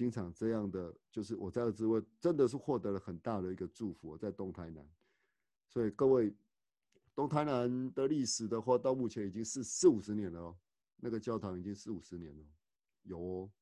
[0.00, 4.08] 经常这样的，就是我在二职位真的是获得了很大的一个祝福。
[4.08, 4.82] 我在东台南，
[5.68, 6.34] 所以各位
[7.14, 10.58] 东台南的历史的话，到目前已经是四五十年了哦，
[10.96, 12.42] 那个教堂已经四五十年了，
[13.02, 13.52] 有哦。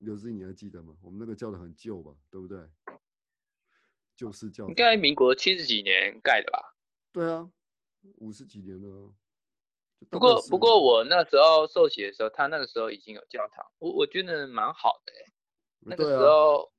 [0.00, 0.94] 刘志你还记得吗？
[1.00, 2.68] 我们那个教堂很旧吧，对不对？
[4.14, 6.76] 旧式教堂，应该民国七十几年盖的吧？
[7.10, 7.50] 对啊，
[8.16, 9.14] 五十几年了。
[10.08, 15.32] 不过，不过我那时候受洗的时候，他那个时候已经有教堂，我我觉得蛮好的哎。
[15.80, 16.70] 那个时候，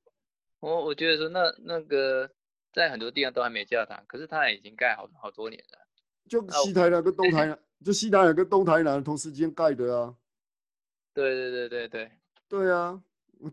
[0.59, 2.29] 我我觉得说，那那个
[2.73, 5.87] 在很多地方都还没教堂，可是他已经盖好好多年了。
[6.27, 10.15] 就西台南跟东台南，就西台南跟东台南同时间盖的啊。
[11.13, 12.11] 对对对对对。
[12.47, 13.03] 对啊。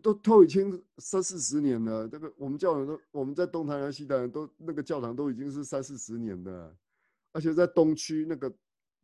[0.03, 6.75] 都都已经三四十年了，这个我们教堂都我们在东台南、西台南都那个教堂都已经是三四十年的，
[7.31, 8.53] 而且在东区那个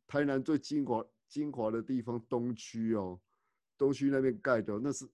[0.07, 3.19] 台南最精华精华的地方东区哦，
[3.77, 5.07] 东区那边盖的，那是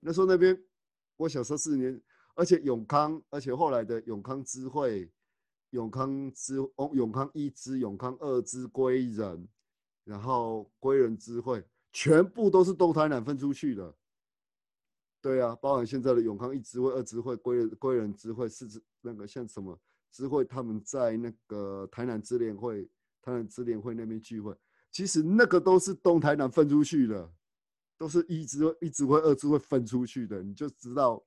[0.00, 0.58] 那时候那边
[1.16, 2.00] 我小时候四年，
[2.34, 5.10] 而且永康，而且后来的永康支会、
[5.70, 9.48] 永康支哦永康一支、永康二支归仁，
[10.04, 13.94] 然后归仁支会全部都是东台南分出去的。
[15.22, 18.66] 对啊，包含现在的永康一支会、二支会、归归仁支会、是
[19.02, 19.78] 那个像什么
[20.10, 22.88] 支会，他们在那个台南支联会、
[23.22, 24.54] 台南支联会那边聚会，
[24.90, 27.30] 其实那个都是东台南分出去的，
[27.96, 31.22] 都是一支会、一支会、二支会分出去的，你就知道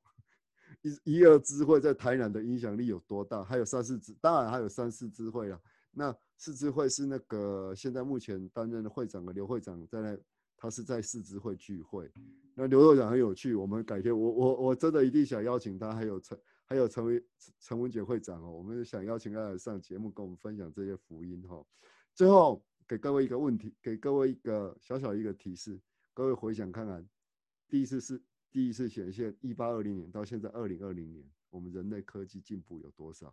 [0.81, 3.43] 一、一二支会在台南的影响力有多大。
[3.43, 5.59] 还有三四支，当然还有三四支会了。
[5.91, 10.17] 那四支会是那个现在目前担任的会长的刘会长在那。
[10.55, 12.09] 他是在四支会聚会，
[12.55, 16.39] 那刘会长很有趣，我们改天我我我真的一定想邀请他，还有陈
[16.73, 17.23] 还有陈为
[17.59, 21.63] 陈文杰会长哦，我们想邀请他来上节目，跟我们分享这些福音哈。
[22.15, 25.79] 最后给各位一个问题，给各位一个小小一个提示，
[26.15, 27.07] 各位回想看看，
[27.67, 28.19] 第一次是
[28.49, 33.31] 第一次显现，一八二零年到现在二零二零年，我们人类科技进步有多少？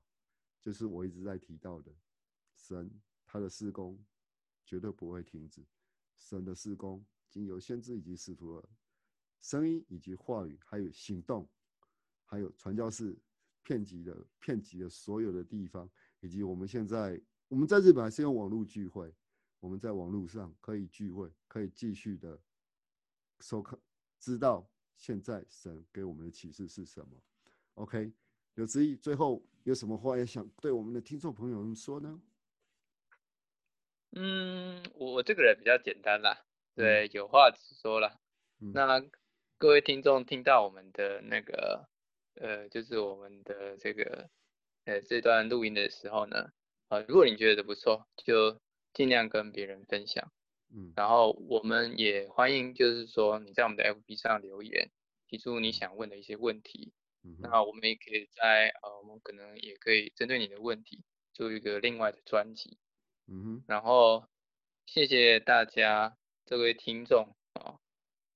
[0.60, 1.90] 就是我一直在提到的，
[2.54, 2.90] 神
[3.24, 3.98] 他的施工
[4.66, 5.64] 绝对不会停止，
[6.14, 7.02] 神的施工。
[7.30, 8.68] 经由先知以及使徒的
[9.40, 11.48] 声音以及话语，还有行动，
[12.26, 13.18] 还有传教士
[13.70, 19.14] 遍及的遍及的所有的地方，以及我们现在我们在日本还是用网络聚会，
[19.60, 22.36] 我们在网络上可以聚会，可以继续的
[23.38, 23.78] 收看，
[24.18, 27.22] 知道现在神给我们的启示是什么。
[27.74, 28.12] OK，
[28.56, 32.20] 刘志毅，最后有什么话要想对我们的听众朋友们说呢？
[34.16, 36.44] 嗯，我我这个人比较简单啦。
[36.74, 38.20] 对，有话直说了。
[38.58, 39.00] 那
[39.58, 41.88] 各位听众听到我们的那个，
[42.40, 44.28] 呃，就是我们的这个，
[44.84, 46.50] 呃，这段录音的时候呢，
[46.88, 48.60] 呃，如果你觉得不错，就
[48.92, 50.32] 尽量跟别人分享。
[50.74, 54.90] 嗯，然后我们也欢迎，就是说你在我们的 FB 上留言，
[55.28, 56.92] 提出你想问的一些问题。
[57.22, 62.78] 嗯，那我们也可以在，呃，我们可能也可以针对你的问题做一个另外的专辑。
[63.26, 64.26] 嗯哼，然后
[64.86, 66.16] 谢谢大家。
[66.46, 67.78] 这位听众啊，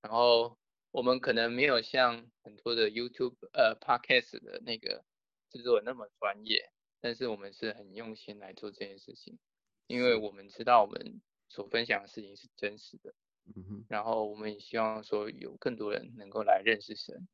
[0.01, 0.57] 然后
[0.91, 5.03] 我们可能没有像很多的 YouTube 呃 Podcast 的那个
[5.49, 6.71] 制作那么专业，
[7.01, 9.39] 但是我们是很用心来做这件事情，
[9.87, 11.19] 因为我们知道我们
[11.49, 13.15] 所分享的事情是真实的，
[13.55, 17.27] 嗯哼，然后我们也希望说有更多人能够来认识神。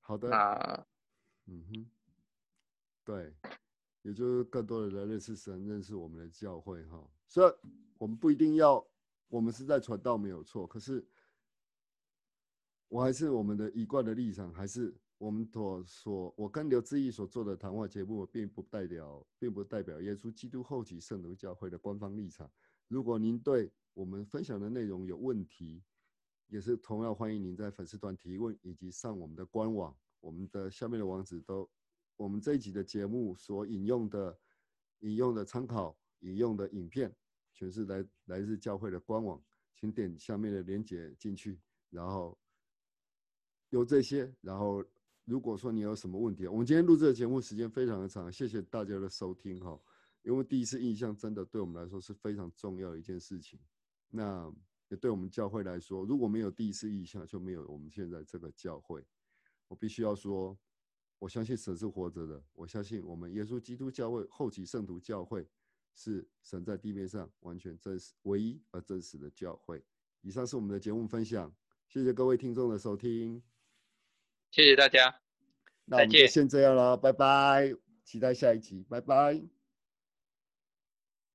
[0.00, 0.86] 好的，那
[1.44, 1.90] 嗯哼，
[3.04, 3.34] 对，
[4.00, 7.54] 也就是更多的人认识神，认识我们的教会哈，所以
[7.98, 8.84] 我们不一定要。
[9.28, 11.04] 我们是在传道没有错，可是
[12.88, 22.50] 我还是我们的一贯的立场，还是我们所所，我跟刘志毅所做的谈话节目，并不代表，并不代表耶稣基督后期圣徒教会的官方立场。
[22.88, 25.82] 如果您对我们分享的内容有问题，
[26.46, 31.68] 也是同样欢迎您在粉丝团提问，以及上我们的官网，我们的下面的网址都，
[32.16, 34.38] 我们这一集的节目所引用的、
[35.00, 37.12] 引用的参考、引用的影片，
[37.52, 39.42] 全是来来自教会的官网，
[39.74, 41.58] 请点下面的链接进去，
[41.90, 42.38] 然后
[43.70, 44.84] 有这些，然后
[45.24, 49.78] 如果说你有什么问题，我们今天录制的节目时间非常的长，谢谢大家的收听哈。
[50.22, 53.58] 因为第一次印象真的对我们来说是非常重要的一件事情，
[54.10, 54.52] 那
[54.88, 59.04] 也对我们教会来说，如果没有第一次印象，就没有我们现在这个教会。
[59.68, 60.56] 我必须要说，
[61.18, 65.48] 我相信神是活着的，我相信我们耶稣基督教会后期圣徒教会
[65.94, 69.84] 是神在地面上完全真实、唯一而真实的教会。
[70.22, 71.52] 以上是我们的节目分享，
[71.88, 73.42] 谢谢各位听众的收听，
[74.56, 75.14] 谢谢大家，
[75.84, 77.74] 那我们就先这样了，拜拜，
[78.06, 79.38] 期待下一集，拜拜。